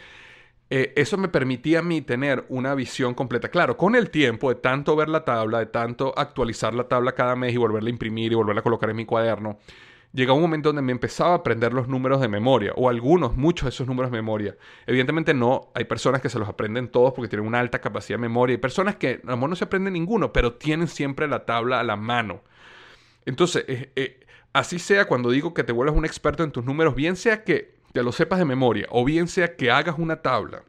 eh, 0.69 0.93
eso 0.95 1.17
me 1.17 1.29
permitía 1.29 1.79
a 1.79 1.82
mí 1.82 2.01
tener 2.01 2.45
una 2.49 2.75
visión 2.75 3.15
completa. 3.15 3.49
Claro, 3.49 3.75
con 3.75 3.95
el 3.95 4.12
tiempo 4.12 4.49
de 4.49 4.55
tanto 4.55 4.95
ver 4.95 5.10
la 5.10 5.25
tabla, 5.25 5.60
de 5.60 5.65
tanto 5.65 6.13
actualizar 6.17 6.75
la 6.75 6.88
tabla 6.88 7.13
cada 7.13 7.36
mes 7.36 7.53
y 7.53 7.58
volverla 7.58 7.89
a 7.89 7.91
imprimir 7.91 8.32
y 8.32 8.36
volverla 8.36 8.60
a 8.60 8.63
colocar 8.63 8.89
en 8.91 8.97
mi 8.97 9.05
cuaderno, 9.05 9.58
llegó 10.13 10.36
un 10.36 10.41
momento 10.41 10.69
donde 10.69 10.82
me 10.84 10.91
empezaba 10.91 11.32
a 11.32 11.36
aprender 11.36 11.73
los 11.73 11.88
números 11.88 12.21
de 12.21 12.27
memoria, 12.27 12.73
o 12.75 12.88
algunos, 12.88 13.36
muchos 13.36 13.65
de 13.65 13.69
esos 13.69 13.88
números 13.88 14.12
de 14.12 14.17
memoria. 14.17 14.58
Evidentemente 14.86 15.34
no, 15.34 15.71
hay 15.73 15.86
personas 15.86 16.21
que 16.21 16.29
se 16.29 16.38
los 16.38 16.47
aprenden 16.47 16.89
todos 16.89 17.13
porque 17.13 17.29
tienen 17.29 17.47
una 17.47 17.60
alta 17.60 17.79
capacidad 17.79 18.17
de 18.17 18.21
memoria, 18.21 18.55
hay 18.55 18.62
personas 18.62 18.95
que 18.95 19.21
a 19.23 19.27
lo 19.27 19.38
mejor 19.38 19.49
no 19.49 19.55
se 19.55 19.63
aprenden 19.65 19.93
ninguno, 19.93 20.32
pero 20.34 20.53
tienen 20.53 20.88
siempre 20.88 21.27
la 21.27 21.45
tabla 21.45 21.79
a 21.79 21.84
la 21.84 21.95
mano. 21.95 22.41
Entonces, 23.25 23.65
eh, 23.67 23.91
eh, 23.95 24.19
así 24.53 24.77
sea 24.79 25.05
cuando 25.05 25.32
digo 25.32 25.53
que 25.53 25.63
te 25.63 25.71
vuelvas 25.73 25.95
un 25.95 26.05
experto 26.05 26.43
en 26.43 26.51
tus 26.51 26.65
números, 26.65 26.95
bien 26.95 27.15
sea 27.15 27.43
que 27.43 27.78
te 27.93 28.04
lo 28.04 28.12
sepas 28.12 28.39
de 28.39 28.45
memoria, 28.45 28.88
o 28.89 29.06
bien 29.06 29.28
sea 29.28 29.56
que 29.56 29.71
hagas 29.71 29.97
una 29.97 30.21
tabla 30.21 30.63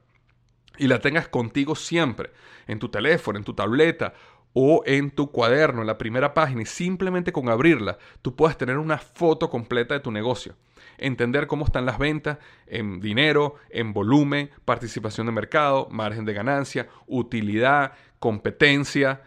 y 0.79 0.87
la 0.87 0.99
tengas 0.99 1.29
contigo 1.29 1.75
siempre, 1.75 2.31
en 2.67 2.79
tu 2.79 2.89
teléfono, 2.89 3.39
en 3.39 3.45
tu 3.45 3.55
tableta 3.55 4.15
o 4.53 4.83
en 4.87 5.11
tu 5.11 5.31
cuaderno, 5.31 5.83
en 5.83 5.87
la 5.87 5.99
primera 5.99 6.35
página, 6.35 6.63
y 6.63 6.67
simplemente 6.67 7.33
con 7.33 7.49
abrirla, 7.49 7.99
tú 8.23 8.35
puedas 8.35 8.57
tener 8.57 8.79
una 8.79 8.99
foto 8.99 9.51
completa 9.51 9.95
de 9.95 10.01
tu 10.01 10.11
negocio. 10.11 10.57
Entender 10.99 11.47
cómo 11.47 11.65
están 11.65 11.87
las 11.87 11.99
ventas 11.99 12.39
en 12.67 13.01
dinero, 13.01 13.57
en 13.71 13.93
volumen, 13.93 14.51
participación 14.65 15.27
de 15.27 15.33
mercado, 15.33 15.89
margen 15.91 16.25
de 16.25 16.35
ganancia, 16.35 16.89
utilidad, 17.07 17.93
competencia. 18.19 19.23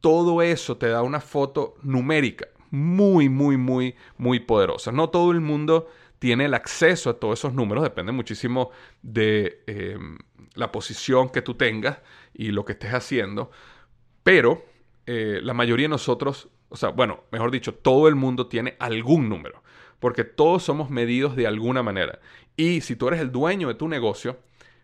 Todo 0.00 0.42
eso 0.42 0.76
te 0.76 0.88
da 0.88 1.02
una 1.02 1.20
foto 1.20 1.74
numérica 1.82 2.46
muy, 2.70 3.28
muy, 3.28 3.56
muy, 3.56 3.94
muy 4.16 4.40
poderosa. 4.40 4.92
No 4.92 5.10
todo 5.10 5.32
el 5.32 5.40
mundo 5.40 5.88
tiene 6.18 6.46
el 6.46 6.54
acceso 6.54 7.10
a 7.10 7.18
todos 7.18 7.38
esos 7.38 7.54
números, 7.54 7.84
depende 7.84 8.12
muchísimo 8.12 8.70
de 9.02 9.62
em, 9.66 10.18
la 10.54 10.72
posición 10.72 11.28
que 11.28 11.42
tú 11.42 11.54
tengas 11.54 11.98
y 12.34 12.50
lo 12.50 12.64
que 12.64 12.72
estés 12.72 12.92
haciendo, 12.92 13.50
pero 14.22 14.64
eh, 15.06 15.40
la 15.42 15.54
mayoría 15.54 15.84
de 15.84 15.90
nosotros, 15.90 16.48
o 16.68 16.76
sea, 16.76 16.90
bueno, 16.90 17.24
mejor 17.30 17.50
dicho, 17.50 17.74
todo 17.74 18.08
el 18.08 18.14
mundo 18.14 18.48
tiene 18.48 18.76
algún 18.78 19.28
número, 19.28 19.62
porque 20.00 20.24
todos 20.24 20.62
somos 20.62 20.90
medidos 20.90 21.36
de 21.36 21.46
alguna 21.46 21.82
manera. 21.82 22.20
Y 22.56 22.80
si 22.80 22.96
tú 22.96 23.08
eres 23.08 23.20
el 23.20 23.32
dueño 23.32 23.68
de 23.68 23.74
tu 23.74 23.88
negocio, 23.88 24.38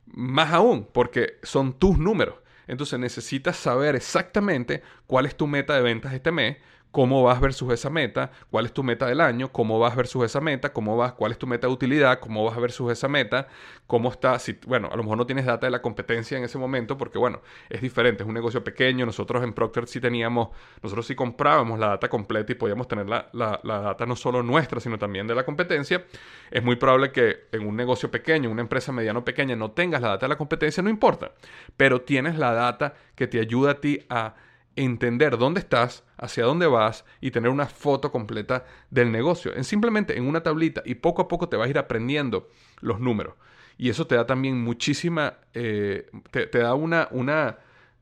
más 0.07 0.53
aún, 0.53 0.89
porque 0.93 1.39
son 1.43 1.79
tus 1.79 1.99
números. 1.99 2.37
Entonces 2.67 2.99
necesitas 2.99 3.57
saber 3.57 3.95
exactamente 3.95 4.83
cuál 5.07 5.27
es 5.27 5.37
tu 5.37 5.47
meta 5.47 5.75
de 5.75 5.83
ventas 5.83 6.15
este 6.15 6.33
mes, 6.33 6.57
cómo 6.95 7.25
vas 7.25 7.41
versus 7.41 7.73
esa 7.73 7.91
meta, 7.91 8.31
cuál 8.53 8.67
es 8.67 8.73
tu 8.73 8.85
meta 8.85 9.07
del 9.07 9.21
año, 9.21 9.51
cómo 9.51 9.81
vas 9.81 9.97
versus 9.97 10.25
esa 10.27 10.41
meta, 10.41 10.73
cómo 10.73 10.97
vas, 10.97 11.13
cuál 11.15 11.33
es 11.33 11.39
tu 11.39 11.45
meta 11.45 11.67
de 11.67 11.73
utilidad, 11.73 12.21
cómo 12.21 12.45
vas 12.45 12.57
versus 12.57 12.93
esa 12.93 13.09
meta, 13.09 13.49
cómo 13.89 14.13
está, 14.13 14.39
si, 14.39 14.57
bueno, 14.65 14.89
a 14.93 14.97
lo 14.97 15.03
mejor 15.03 15.19
no 15.19 15.27
tienes 15.27 15.45
data 15.45 15.67
de 15.67 15.73
la 15.73 15.83
competencia 15.83 16.39
en 16.39 16.45
ese 16.45 16.57
momento 16.57 16.97
porque, 16.97 17.19
bueno, 17.19 17.41
es 17.69 17.81
diferente, 17.81 18.23
es 18.23 18.29
un 18.29 18.35
negocio 18.35 18.63
pequeño, 18.63 19.05
nosotros 19.07 19.43
en 19.43 19.53
Procter 19.53 19.89
sí 19.89 20.01
teníamos, 20.01 20.51
nosotros 20.85 21.05
sí 21.05 21.17
comprábamos 21.17 21.81
la 21.81 21.89
data 21.89 22.09
completa 22.09 22.53
y 22.53 22.55
podíamos 22.55 22.87
tener 22.87 23.09
la, 23.09 23.29
la, 23.33 23.59
data 23.65 24.07
no 24.07 24.15
solo 24.15 24.45
nuestra, 24.45 24.79
sino 24.79 24.97
también 24.97 25.27
de 25.27 25.35
la 25.35 25.45
competencia. 25.45 26.05
Es 26.49 26.63
muy 26.63 26.77
probable 26.77 27.11
que 27.11 27.49
en 27.51 27.67
un 27.67 27.75
negocio 27.75 28.09
pequeño, 28.09 28.49
una 28.49 28.63
empresa 28.63 28.93
mediano 28.93 29.25
pequeña, 29.25 29.57
no 29.57 29.73
tengas 29.73 30.01
la 30.01 30.11
data 30.11 30.27
de 30.27 30.31
la 30.31 30.39
competencia, 30.39 30.81
no 30.81 30.91
importa, 30.91 31.33
pero 31.77 32.03
tienes 32.03 32.39
la 32.39 32.53
data 32.53 32.95
que 33.17 33.27
te 33.27 33.41
ayuda 33.41 33.73
a 33.73 33.81
ti 33.81 33.99
a 34.09 34.37
entender 34.77 35.39
dónde 35.39 35.61
estás, 35.61 36.05
hacia 36.17 36.45
dónde 36.45 36.67
vas 36.67 37.05
y 37.21 37.31
tener 37.31 37.51
una 37.51 37.67
foto 37.67 38.11
completa 38.11 38.65
del 38.91 39.13
negocio. 39.13 39.55
En 39.55 39.65
simplemente 39.65 40.17
en 40.17 40.27
una 40.27 40.43
tablita 40.43 40.83
y 40.85 40.97
poco 40.97 41.23
a 41.23 41.29
poco 41.29 41.49
te 41.49 41.57
vas 41.57 41.67
a 41.67 41.71
ir 41.71 41.79
aprendiendo 41.79 42.49
los 42.81 43.01
números. 43.01 43.35
Y 43.77 43.89
eso 43.89 44.07
te 44.07 44.15
da 44.15 44.27
también 44.27 44.63
muchísima, 44.63 45.35
eh, 45.53 46.09
te, 46.31 46.47
da 46.59 46.75
una, 46.75 47.09
una, 47.11 47.59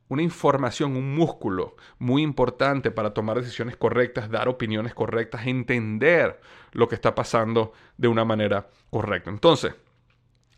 una 0.09 0.23
información, 0.23 0.97
un 0.97 1.15
músculo 1.15 1.77
muy 1.99 2.23
importante 2.23 2.91
para 2.91 3.15
tomar 3.15 3.39
decisiones 3.39 3.77
correctas, 3.77 4.31
dar 4.31 4.49
opiniones 4.49 4.95
correctas, 4.95 5.47
entender 5.47 6.41
lo 6.73 6.89
que 6.89 6.95
está 6.95 7.15
pasando 7.15 7.73
de 7.97 8.09
una 8.09 8.25
manera 8.25 8.69
correcta. 8.91 9.31
Entonces, 9.31 9.75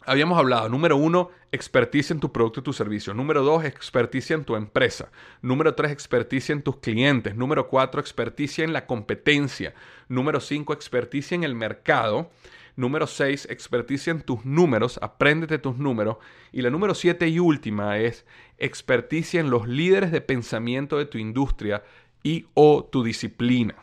Habíamos 0.07 0.39
hablado, 0.39 0.69
número 0.69 0.99
uno, 0.99 1.31
experticia 1.51 2.13
en 2.13 2.21
tu 2.21 2.31
producto 2.31 2.61
y 2.61 2.63
tu 2.63 2.75
servicio. 2.75 3.15
Número 3.15 3.43
dos, 3.43 3.65
experticia 3.65 4.35
en 4.35 4.45
tu 4.45 4.55
empresa. 4.55 5.11
Número 5.41 5.75
tres, 5.75 5.93
experticia 5.93 6.53
en 6.53 6.63
tus 6.63 6.77
clientes. 6.77 7.35
Número 7.35 7.69
cuatro, 7.69 8.03
experticia 8.03 8.65
en 8.65 8.75
la 8.75 8.87
competencia. 8.87 9.75
Número 10.09 10.41
cinco, 10.41 10.75
experticia 10.75 11.35
en 11.35 11.45
el 11.45 11.55
mercado. 11.55 12.31
Número 12.77 13.07
seis, 13.07 13.47
experticia 13.49 14.11
en 14.11 14.21
tus 14.21 14.45
números. 14.45 14.99
Apréndete 15.01 15.59
tus 15.59 15.79
números. 15.79 16.19
Y 16.53 16.61
la 16.61 16.69
número 16.69 16.95
siete 16.95 17.29
y 17.29 17.39
última 17.39 17.97
es 17.99 18.27
experticia 18.59 19.41
en 19.41 19.49
los 19.49 19.67
líderes 19.67 20.13
de 20.13 20.21
pensamiento 20.21 20.99
de 20.99 21.07
tu 21.07 21.17
industria 21.17 21.83
y 22.23 22.47
o 22.53 22.85
tu 22.85 23.05
disciplina. 23.05 23.77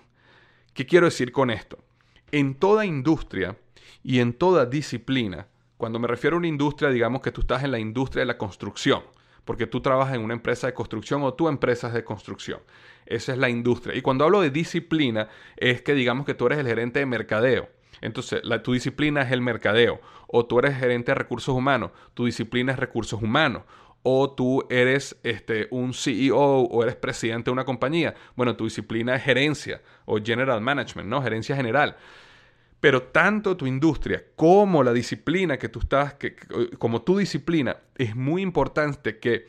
¿Qué 0.75 0.85
quiero 0.85 1.07
decir 1.07 1.31
con 1.31 1.49
esto? 1.49 1.79
En 2.31 2.53
toda 2.53 2.85
industria 2.85 3.57
y 4.03 4.19
en 4.19 4.33
toda 4.33 4.65
disciplina, 4.65 5.47
cuando 5.81 5.97
me 5.97 6.07
refiero 6.07 6.35
a 6.35 6.37
una 6.37 6.47
industria, 6.47 6.91
digamos 6.91 7.23
que 7.23 7.31
tú 7.31 7.41
estás 7.41 7.63
en 7.63 7.71
la 7.71 7.79
industria 7.79 8.21
de 8.21 8.27
la 8.27 8.37
construcción, 8.37 9.01
porque 9.43 9.65
tú 9.65 9.81
trabajas 9.81 10.13
en 10.13 10.21
una 10.21 10.35
empresa 10.35 10.67
de 10.67 10.75
construcción 10.75 11.23
o 11.23 11.33
tu 11.33 11.47
empresa 11.47 11.87
es 11.87 11.93
de 11.95 12.03
construcción. 12.03 12.59
Esa 13.07 13.31
es 13.31 13.39
la 13.39 13.49
industria. 13.49 13.97
Y 13.97 14.03
cuando 14.03 14.23
hablo 14.23 14.41
de 14.41 14.51
disciplina, 14.51 15.27
es 15.57 15.81
que 15.81 15.95
digamos 15.95 16.27
que 16.27 16.35
tú 16.35 16.45
eres 16.45 16.59
el 16.59 16.67
gerente 16.67 16.99
de 16.99 17.07
mercadeo. 17.07 17.67
Entonces, 17.99 18.43
tu 18.63 18.73
disciplina 18.73 19.23
es 19.23 19.31
el 19.31 19.41
mercadeo. 19.41 19.99
O 20.27 20.45
tú 20.45 20.59
eres 20.59 20.77
gerente 20.77 21.13
de 21.13 21.15
recursos 21.15 21.55
humanos. 21.55 21.89
Tu 22.13 22.25
disciplina 22.25 22.73
es 22.73 22.77
recursos 22.77 23.19
humanos. 23.19 23.63
O 24.03 24.35
tú 24.35 24.67
eres 24.69 25.19
este, 25.23 25.67
un 25.71 25.95
CEO 25.95 26.37
o 26.37 26.83
eres 26.83 26.95
presidente 26.95 27.45
de 27.45 27.53
una 27.53 27.65
compañía. 27.65 28.13
Bueno, 28.35 28.55
tu 28.55 28.65
disciplina 28.65 29.15
es 29.15 29.23
gerencia 29.23 29.81
o 30.05 30.19
general 30.23 30.61
management, 30.61 31.09
¿no? 31.09 31.23
Gerencia 31.23 31.55
general. 31.55 31.97
Pero 32.81 33.03
tanto 33.03 33.55
tu 33.55 33.67
industria 33.67 34.25
como 34.35 34.83
la 34.83 34.91
disciplina 34.91 35.57
que 35.57 35.69
tú 35.69 35.79
estás, 35.79 36.15
que, 36.15 36.35
como 36.79 37.03
tu 37.03 37.17
disciplina, 37.17 37.77
es 37.95 38.15
muy 38.15 38.41
importante 38.41 39.19
que 39.19 39.47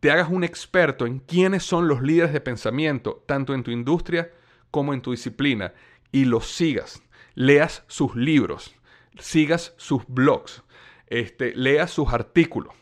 te 0.00 0.10
hagas 0.10 0.28
un 0.28 0.44
experto 0.44 1.06
en 1.06 1.18
quiénes 1.20 1.62
son 1.62 1.88
los 1.88 2.02
líderes 2.02 2.32
de 2.32 2.42
pensamiento, 2.42 3.24
tanto 3.26 3.54
en 3.54 3.62
tu 3.62 3.70
industria 3.70 4.30
como 4.70 4.92
en 4.92 5.00
tu 5.00 5.12
disciplina 5.12 5.72
y 6.12 6.26
los 6.26 6.52
sigas. 6.52 7.02
Leas 7.34 7.84
sus 7.86 8.14
libros, 8.14 8.74
sigas 9.18 9.72
sus 9.78 10.02
blogs, 10.06 10.62
este, 11.06 11.56
leas 11.56 11.90
sus 11.90 12.12
artículos, 12.12 12.74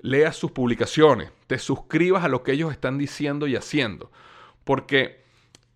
leas 0.00 0.36
sus 0.36 0.52
publicaciones, 0.52 1.32
te 1.48 1.58
suscribas 1.58 2.24
a 2.24 2.28
lo 2.28 2.44
que 2.44 2.52
ellos 2.52 2.70
están 2.70 2.96
diciendo 2.96 3.48
y 3.48 3.56
haciendo. 3.56 4.12
Porque 4.62 5.24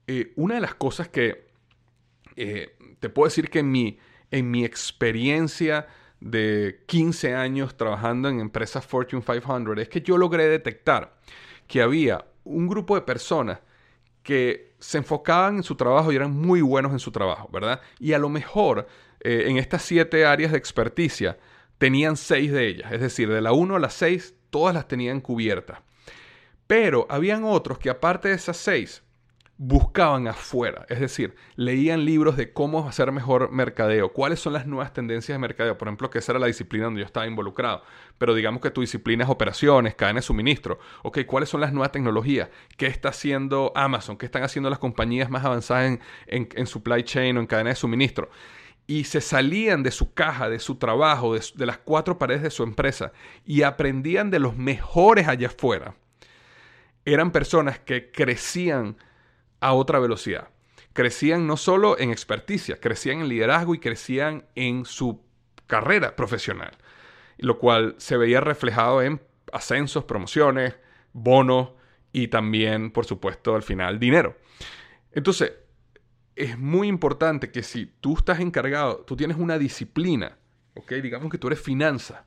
eh, 0.07 0.33
una 0.37 0.55
de 0.55 0.61
las 0.61 0.75
cosas 0.77 1.09
que 1.09 1.50
eh, 2.37 2.77
te 2.99 3.09
puedo 3.09 3.29
decir 3.29 3.51
que 3.51 3.61
en 3.61 3.71
mi, 3.71 3.99
en 4.31 4.51
mi 4.51 4.65
experiencia 4.65 5.87
de 6.21 6.85
15 6.87 7.35
años 7.35 7.77
trabajando 7.77 8.29
en 8.29 8.41
empresas 8.41 8.85
Fortune 8.85 9.23
500 9.23 9.79
es 9.79 9.89
que 9.89 10.03
yo 10.03 10.19
logré 10.19 10.47
detectar 10.49 11.19
que 11.67 11.83
había 11.83 12.27
un 12.45 12.69
grupo 12.69 12.95
de 12.95 13.03
personas 13.03 13.61
que 14.23 14.75
se 14.79 14.99
enfocaban 14.99 15.57
en 15.57 15.63
su 15.63 15.77
trabajo 15.77 16.13
y 16.13 16.17
eran 16.17 16.33
muy 16.33 16.61
buenos 16.61 16.93
en 16.93 16.99
su 16.99 17.11
trabajo, 17.11 17.49
¿verdad? 17.53 17.81
Y 17.99 18.13
a 18.13 18.19
lo 18.19 18.29
mejor 18.29 18.87
eh, 19.21 19.45
en 19.47 19.57
estas 19.57 19.83
siete 19.83 20.25
áreas 20.27 20.53
de 20.53 20.59
experticia 20.59 21.39
tenían 21.79 22.17
seis 22.17 22.53
de 22.53 22.67
ellas, 22.67 22.93
es 22.93 23.01
decir, 23.01 23.31
de 23.31 23.41
la 23.41 23.53
1 23.53 23.77
a 23.77 23.79
la 23.79 23.91
6 23.91 24.35
todas 24.51 24.75
las 24.75 24.89
tenían 24.89 25.21
cubiertas. 25.21 25.79
Pero 26.67 27.07
habían 27.09 27.45
otros 27.45 27.79
que 27.79 27.91
aparte 27.91 28.29
de 28.29 28.35
esas 28.35 28.57
seis 28.57 29.03
buscaban 29.63 30.27
afuera, 30.27 30.87
es 30.89 31.01
decir, 31.01 31.35
leían 31.55 32.07
libros 32.07 32.39
de 32.39 32.51
cómo 32.51 32.89
hacer 32.89 33.13
mejor 33.13 33.53
mercadeo, 33.53 34.11
cuáles 34.11 34.41
son 34.41 34.55
las 34.55 34.67
nuevas 34.67 34.95
tendencias 34.95 35.35
de 35.35 35.39
mercadeo, 35.39 35.77
por 35.77 35.87
ejemplo, 35.87 36.09
que 36.09 36.21
esa 36.21 36.33
era 36.33 36.39
la 36.39 36.47
disciplina 36.47 36.87
donde 36.87 37.01
yo 37.01 37.05
estaba 37.05 37.27
involucrado, 37.27 37.83
pero 38.17 38.35
digamos 38.35 38.63
que 38.63 38.71
tu 38.71 38.81
disciplina 38.81 39.25
es 39.25 39.29
operaciones, 39.29 39.95
cadena 39.95 40.21
de 40.21 40.23
suministro, 40.23 40.79
ok, 41.03 41.27
cuáles 41.27 41.51
son 41.51 41.61
las 41.61 41.75
nuevas 41.75 41.93
tecnologías, 41.93 42.49
qué 42.79 42.87
está 42.87 43.11
haciendo 43.11 43.71
Amazon, 43.75 44.17
qué 44.17 44.25
están 44.25 44.45
haciendo 44.45 44.71
las 44.71 44.79
compañías 44.79 45.29
más 45.29 45.45
avanzadas 45.45 45.99
en, 46.27 46.67
supply 46.67 47.03
chain 47.03 47.37
o 47.37 47.41
en 47.41 47.47
cadena 47.47 47.69
de 47.69 47.77
suministro. 47.77 48.31
Y 48.87 49.05
se 49.05 49.21
salían 49.21 49.83
de 49.83 49.91
su 49.91 50.15
caja, 50.15 50.49
de 50.49 50.59
su 50.59 50.77
trabajo, 50.77 51.35
de, 51.35 51.45
de 51.55 51.67
las 51.67 51.77
cuatro 51.77 52.19
paredes 52.19 52.41
de 52.41 52.51
su 52.51 52.63
empresa 52.63 53.13
y 53.45 53.61
aprendían 53.61 54.31
de 54.31 54.39
los 54.39 54.57
mejores 54.57 55.29
allá 55.29 55.49
afuera. 55.49 55.97
Eran 57.05 57.31
personas 57.31 57.79
que 57.79 58.11
crecían 58.11 58.97
a 59.61 59.73
otra 59.73 59.99
velocidad. 59.99 60.49
Crecían 60.93 61.47
no 61.47 61.57
solo 61.57 61.99
en 61.99 62.11
experticia, 62.11 62.81
crecían 62.81 63.21
en 63.21 63.29
liderazgo 63.29 63.75
y 63.75 63.79
crecían 63.79 64.47
en 64.55 64.85
su 64.85 65.23
carrera 65.67 66.17
profesional, 66.17 66.73
lo 67.39 67.59
cual 67.59 67.95
se 67.99 68.17
veía 68.17 68.41
reflejado 68.41 69.03
en 69.03 69.21
ascensos, 69.53 70.05
promociones, 70.05 70.75
bonos 71.13 71.71
y 72.13 72.29
también, 72.29 72.91
por 72.91 73.07
supuesto, 73.07 73.55
al 73.55 73.63
final, 73.63 74.01
dinero. 74.01 74.37
Entonces, 75.13 75.53
es 76.35 76.59
muy 76.59 76.89
importante 76.89 77.51
que 77.51 77.63
si 77.63 77.87
tú 77.87 78.17
estás 78.17 78.41
encargado, 78.41 79.05
tú 79.07 79.17
tienes 79.17 79.37
una 79.37 79.59
disciplina, 79.59 80.39
¿ok? 80.75 80.95
Digamos 80.95 81.31
que 81.31 81.39
tú 81.39 81.49
eres 81.49 81.61
finanzas. 81.61 82.21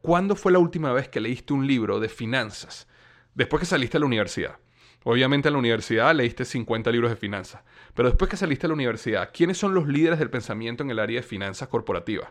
¿Cuándo 0.00 0.34
fue 0.34 0.52
la 0.52 0.58
última 0.58 0.92
vez 0.92 1.08
que 1.08 1.20
leíste 1.20 1.52
un 1.52 1.66
libro 1.66 2.00
de 2.00 2.08
finanzas? 2.08 2.88
Después 3.34 3.60
que 3.60 3.66
saliste 3.66 3.96
de 3.96 4.00
la 4.00 4.06
universidad. 4.06 4.58
Obviamente 5.04 5.48
en 5.48 5.54
la 5.54 5.58
universidad 5.58 6.14
leíste 6.14 6.44
50 6.44 6.90
libros 6.90 7.10
de 7.10 7.16
finanzas, 7.16 7.62
pero 7.94 8.08
después 8.08 8.30
que 8.30 8.36
saliste 8.36 8.62
de 8.62 8.68
la 8.68 8.74
universidad, 8.74 9.30
¿quiénes 9.32 9.58
son 9.58 9.74
los 9.74 9.88
líderes 9.88 10.18
del 10.18 10.30
pensamiento 10.30 10.82
en 10.82 10.90
el 10.90 10.98
área 10.98 11.20
de 11.20 11.26
finanzas 11.26 11.68
corporativas? 11.68 12.30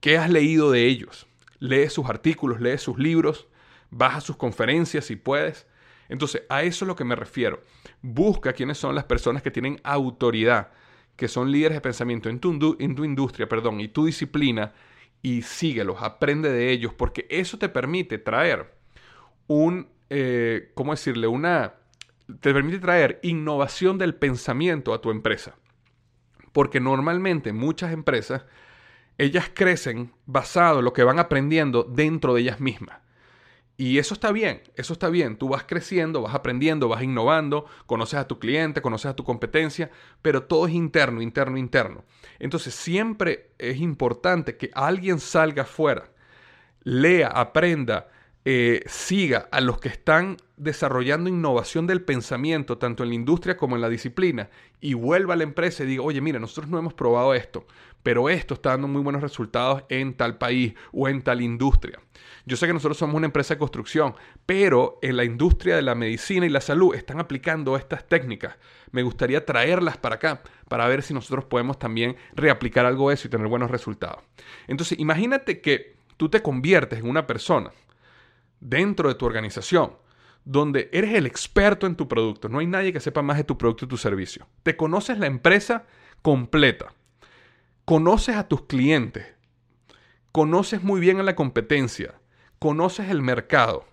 ¿Qué 0.00 0.18
has 0.18 0.30
leído 0.30 0.70
de 0.70 0.86
ellos? 0.86 1.26
Lee 1.58 1.88
sus 1.88 2.08
artículos, 2.08 2.60
lee 2.60 2.78
sus 2.78 2.98
libros, 2.98 3.48
baja 3.90 4.20
sus 4.20 4.36
conferencias 4.36 5.04
si 5.04 5.16
puedes. 5.16 5.66
Entonces, 6.08 6.42
a 6.48 6.62
eso 6.62 6.84
es 6.84 6.86
lo 6.86 6.96
que 6.96 7.04
me 7.04 7.16
refiero. 7.16 7.62
Busca 8.00 8.52
quiénes 8.52 8.78
son 8.78 8.94
las 8.94 9.04
personas 9.04 9.42
que 9.42 9.50
tienen 9.50 9.80
autoridad, 9.82 10.70
que 11.16 11.28
son 11.28 11.50
líderes 11.50 11.76
de 11.76 11.80
pensamiento 11.80 12.28
en 12.28 12.40
tu, 12.40 12.76
en 12.78 12.94
tu 12.94 13.04
industria, 13.04 13.48
perdón, 13.48 13.80
y 13.80 13.88
tu 13.88 14.06
disciplina, 14.06 14.72
y 15.22 15.42
síguelos, 15.42 15.96
aprende 16.02 16.50
de 16.52 16.70
ellos, 16.70 16.92
porque 16.94 17.26
eso 17.30 17.58
te 17.58 17.68
permite 17.68 18.18
traer 18.18 18.74
un 19.48 19.88
eh, 20.10 20.72
¿cómo 20.74 20.92
decirle? 20.92 21.26
Una, 21.26 21.74
te 22.40 22.52
permite 22.52 22.78
traer 22.78 23.20
innovación 23.22 23.98
del 23.98 24.14
pensamiento 24.14 24.92
a 24.94 25.00
tu 25.00 25.10
empresa. 25.10 25.56
Porque 26.52 26.80
normalmente 26.80 27.52
muchas 27.52 27.92
empresas, 27.92 28.44
ellas 29.18 29.50
crecen 29.52 30.12
basado 30.26 30.78
en 30.78 30.84
lo 30.84 30.92
que 30.92 31.04
van 31.04 31.18
aprendiendo 31.18 31.84
dentro 31.84 32.34
de 32.34 32.42
ellas 32.42 32.60
mismas. 32.60 32.98
Y 33.78 33.98
eso 33.98 34.14
está 34.14 34.32
bien, 34.32 34.62
eso 34.74 34.94
está 34.94 35.10
bien. 35.10 35.36
Tú 35.36 35.50
vas 35.50 35.64
creciendo, 35.64 36.22
vas 36.22 36.34
aprendiendo, 36.34 36.88
vas 36.88 37.02
innovando, 37.02 37.66
conoces 37.84 38.18
a 38.18 38.26
tu 38.26 38.38
cliente, 38.38 38.80
conoces 38.80 39.10
a 39.10 39.16
tu 39.16 39.22
competencia, 39.22 39.90
pero 40.22 40.44
todo 40.44 40.66
es 40.66 40.72
interno, 40.72 41.20
interno, 41.20 41.58
interno. 41.58 42.04
Entonces 42.38 42.74
siempre 42.74 43.50
es 43.58 43.78
importante 43.78 44.56
que 44.56 44.70
alguien 44.72 45.20
salga 45.20 45.64
afuera, 45.64 46.10
lea, 46.84 47.28
aprenda, 47.28 48.08
eh, 48.48 48.84
siga 48.86 49.48
a 49.50 49.60
los 49.60 49.80
que 49.80 49.88
están 49.88 50.36
desarrollando 50.56 51.28
innovación 51.28 51.88
del 51.88 52.02
pensamiento, 52.02 52.78
tanto 52.78 53.02
en 53.02 53.08
la 53.08 53.16
industria 53.16 53.56
como 53.56 53.74
en 53.74 53.82
la 53.82 53.88
disciplina, 53.88 54.50
y 54.80 54.94
vuelva 54.94 55.34
a 55.34 55.36
la 55.36 55.42
empresa 55.42 55.82
y 55.82 55.86
diga, 55.86 56.04
oye, 56.04 56.20
mira, 56.20 56.38
nosotros 56.38 56.68
no 56.68 56.78
hemos 56.78 56.94
probado 56.94 57.34
esto, 57.34 57.66
pero 58.04 58.28
esto 58.28 58.54
está 58.54 58.70
dando 58.70 58.86
muy 58.86 59.02
buenos 59.02 59.20
resultados 59.20 59.82
en 59.88 60.14
tal 60.14 60.38
país 60.38 60.74
o 60.92 61.08
en 61.08 61.22
tal 61.22 61.40
industria. 61.40 61.98
Yo 62.44 62.56
sé 62.56 62.68
que 62.68 62.72
nosotros 62.72 62.96
somos 62.96 63.16
una 63.16 63.26
empresa 63.26 63.54
de 63.54 63.58
construcción, 63.58 64.14
pero 64.46 65.00
en 65.02 65.16
la 65.16 65.24
industria 65.24 65.74
de 65.74 65.82
la 65.82 65.96
medicina 65.96 66.46
y 66.46 66.50
la 66.50 66.60
salud 66.60 66.94
están 66.94 67.18
aplicando 67.18 67.76
estas 67.76 68.06
técnicas. 68.06 68.54
Me 68.92 69.02
gustaría 69.02 69.44
traerlas 69.44 69.96
para 69.96 70.14
acá 70.14 70.44
para 70.68 70.86
ver 70.86 71.02
si 71.02 71.12
nosotros 71.12 71.46
podemos 71.46 71.80
también 71.80 72.14
reaplicar 72.36 72.86
algo 72.86 73.08
de 73.08 73.16
eso 73.16 73.26
y 73.26 73.30
tener 73.32 73.48
buenos 73.48 73.72
resultados. 73.72 74.22
Entonces, 74.68 75.00
imagínate 75.00 75.60
que 75.60 75.96
tú 76.16 76.28
te 76.28 76.42
conviertes 76.42 77.00
en 77.00 77.10
una 77.10 77.26
persona 77.26 77.72
dentro 78.60 79.08
de 79.08 79.14
tu 79.14 79.26
organización, 79.26 79.92
donde 80.44 80.88
eres 80.92 81.14
el 81.14 81.26
experto 81.26 81.86
en 81.86 81.96
tu 81.96 82.08
producto. 82.08 82.48
No 82.48 82.58
hay 82.58 82.66
nadie 82.66 82.92
que 82.92 83.00
sepa 83.00 83.22
más 83.22 83.36
de 83.36 83.44
tu 83.44 83.58
producto 83.58 83.84
y 83.84 83.88
tu 83.88 83.96
servicio. 83.96 84.46
Te 84.62 84.76
conoces 84.76 85.18
la 85.18 85.26
empresa 85.26 85.84
completa. 86.22 86.92
Conoces 87.84 88.36
a 88.36 88.48
tus 88.48 88.62
clientes. 88.62 89.26
Conoces 90.32 90.82
muy 90.82 91.00
bien 91.00 91.18
a 91.18 91.22
la 91.22 91.34
competencia. 91.34 92.14
Conoces 92.58 93.10
el 93.10 93.22
mercado. 93.22 93.84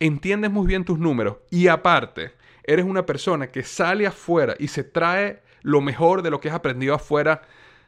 Entiendes 0.00 0.50
muy 0.50 0.66
bien 0.66 0.84
tus 0.84 0.98
números. 0.98 1.38
Y 1.50 1.68
aparte, 1.68 2.32
eres 2.64 2.84
una 2.84 3.06
persona 3.06 3.50
que 3.50 3.62
sale 3.62 4.06
afuera 4.06 4.54
y 4.58 4.68
se 4.68 4.84
trae 4.84 5.42
lo 5.62 5.80
mejor 5.80 6.22
de 6.22 6.30
lo 6.30 6.40
que 6.40 6.48
has 6.48 6.54
aprendido 6.54 6.94
afuera 6.94 7.42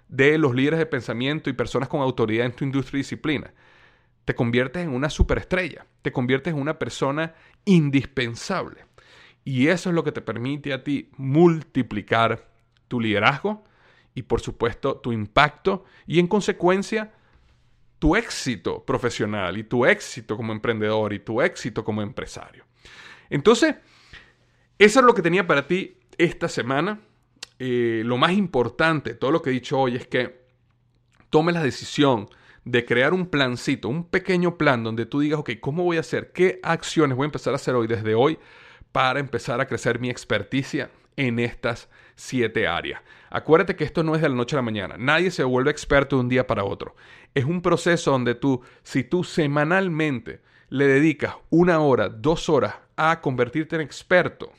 de 0.09 0.39
los 0.39 0.55
líderes 0.55 0.79
de 0.79 0.87
pensamiento 0.87 1.51
y 1.51 1.53
personas 1.53 1.89
con 1.89 2.01
autoridad 2.01 2.47
en 2.47 2.53
tu 2.53 2.65
industria 2.65 2.99
y 2.99 3.01
disciplina 3.01 3.53
te 4.27 4.35
conviertes 4.35 4.83
en 4.83 4.93
una 4.93 5.09
superestrella, 5.09 5.87
te 6.03 6.13
conviertes 6.13 6.53
en 6.53 6.61
una 6.61 6.81
persona 6.81 7.35
indispensable. 7.65 8.85
Y 9.45 9.69
eso 9.69 9.89
es 9.89 9.95
lo 9.95 10.03
que 10.03 10.11
te 10.11 10.21
permite 10.21 10.73
a 10.73 10.83
ti 10.83 11.11
multiplicar 11.17 12.51
tu 12.89 13.01
liderazgo 13.01 13.63
y 14.15 14.23
por 14.23 14.41
supuesto 14.41 14.97
tu 14.97 15.13
impacto 15.13 15.85
y 16.09 16.19
en 16.19 16.27
consecuencia 16.27 17.15
tu 18.01 18.17
éxito 18.17 18.85
profesional 18.85 19.57
y 19.59 19.63
tu 19.63 19.87
éxito 19.87 20.37
como 20.37 20.53
emprendedor 20.53 21.13
y 21.13 21.21
tu 21.21 21.41
éxito 21.41 21.85
como 21.85 22.03
empresario. 22.03 22.65
Entonces, 23.31 23.77
eso 24.77 25.01
es 25.01 25.07
lo 25.07 25.15
que 25.15 25.23
tenía 25.23 25.47
para 25.47 25.69
ti 25.69 25.99
esta 26.19 26.49
semana. 26.49 27.01
Eh, 27.61 28.03
lo 28.05 28.17
más 28.17 28.33
importante, 28.33 29.15
todo 29.15 29.31
lo 29.31 29.41
que 29.41 29.51
he 29.51 29.53
dicho 29.53 29.79
hoy 29.79 29.95
es 29.95 30.09
que 30.09 30.45
tomes 31.31 31.55
la 31.55 31.63
decisión 31.63 32.29
de 32.67 32.85
crear 32.85 33.15
un 33.15 33.27
plancito, 33.27 33.89
un 33.89 34.05
pequeño 34.05 34.59
plan 34.59 34.83
donde 34.83 35.07
tú 35.07 35.21
digas, 35.21 35.39
ok, 35.39 35.53
¿cómo 35.61 35.85
voy 35.85 35.99
a 35.99 36.01
hacer? 36.01 36.33
¿Qué 36.33 36.59
acciones 36.65 37.17
voy 37.17 37.25
a 37.25 37.27
empezar 37.27 37.53
a 37.53 37.57
hacer 37.57 37.77
hoy 37.77 37.87
desde 37.87 38.17
hoy 38.17 38.39
para 38.91 39.21
empezar 39.21 39.61
a 39.61 39.69
crecer 39.69 40.01
mi 40.01 40.11
experticia 40.11 40.91
en 41.15 41.39
estas 41.39 41.89
siete 42.17 42.67
áreas? 42.67 43.01
Acuérdate 43.31 43.77
que 43.77 43.85
esto 43.85 44.03
no 44.03 44.17
es 44.17 44.21
de 44.21 44.29
la 44.29 44.35
noche 44.35 44.57
a 44.57 44.59
la 44.59 44.63
mañana. 44.63 44.97
Nadie 44.99 45.31
se 45.31 45.45
vuelve 45.45 45.71
experto 45.71 46.17
de 46.17 46.23
un 46.23 46.29
día 46.29 46.49
para 46.49 46.65
otro. 46.65 46.97
Es 47.35 47.45
un 47.45 47.63
proceso 47.63 48.11
donde 48.11 48.35
tú, 48.35 48.61
si 48.83 49.05
tú 49.05 49.23
semanalmente 49.23 50.41
le 50.69 50.89
dedicas 50.89 51.37
una 51.51 51.79
hora, 51.79 52.09
dos 52.09 52.49
horas 52.49 52.75
a 52.97 53.21
convertirte 53.21 53.77
en 53.77 53.83
experto 53.83 54.51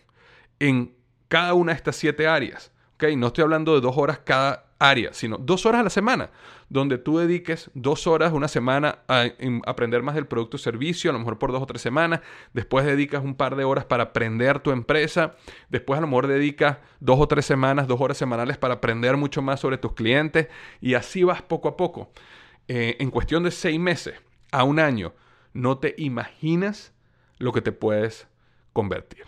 en 0.59 0.95
cada 1.27 1.53
una 1.55 1.73
de 1.73 1.77
estas 1.77 1.97
siete 1.97 2.25
áreas, 2.25 2.71
¿ok? 2.93 3.03
No 3.17 3.27
estoy 3.27 3.43
hablando 3.43 3.75
de 3.75 3.81
dos 3.81 3.97
horas 3.97 4.19
cada 4.19 4.66
área, 4.79 5.13
sino 5.13 5.37
dos 5.37 5.65
horas 5.65 5.81
a 5.81 5.83
la 5.83 5.89
semana, 5.89 6.29
donde 6.69 6.97
tú 6.97 7.17
dediques 7.17 7.71
dos 7.73 8.07
horas 8.07 8.33
una 8.33 8.47
semana 8.47 8.99
a, 9.07 9.25
aprender 9.65 10.03
más 10.03 10.15
del 10.15 10.27
producto 10.27 10.57
o 10.57 10.59
servicio, 10.59 11.09
a 11.09 11.13
lo 11.13 11.19
mejor 11.19 11.39
por 11.39 11.51
dos 11.51 11.61
o 11.61 11.65
tres 11.65 11.81
semanas, 11.81 12.21
después 12.53 12.85
dedicas 12.85 13.23
un 13.23 13.35
par 13.35 13.55
de 13.55 13.63
horas 13.63 13.85
para 13.85 14.03
aprender 14.03 14.59
tu 14.59 14.71
empresa, 14.71 15.35
después 15.69 15.97
a 15.97 16.01
lo 16.01 16.07
mejor 16.07 16.27
dedicas 16.27 16.77
dos 16.99 17.19
o 17.19 17.27
tres 17.27 17.45
semanas, 17.45 17.87
dos 17.87 17.99
horas 17.99 18.17
semanales 18.17 18.57
para 18.57 18.75
aprender 18.75 19.17
mucho 19.17 19.41
más 19.41 19.59
sobre 19.59 19.77
tus 19.77 19.93
clientes 19.93 20.47
y 20.81 20.93
así 20.93 21.23
vas 21.23 21.41
poco 21.41 21.67
a 21.69 21.77
poco. 21.77 22.11
Eh, 22.67 22.97
en 22.99 23.11
cuestión 23.11 23.43
de 23.43 23.51
seis 23.51 23.79
meses 23.79 24.15
a 24.51 24.63
un 24.63 24.79
año, 24.79 25.13
no 25.53 25.79
te 25.79 25.95
imaginas 25.97 26.93
lo 27.37 27.51
que 27.51 27.61
te 27.61 27.71
puedes 27.71 28.27
convertir. 28.73 29.25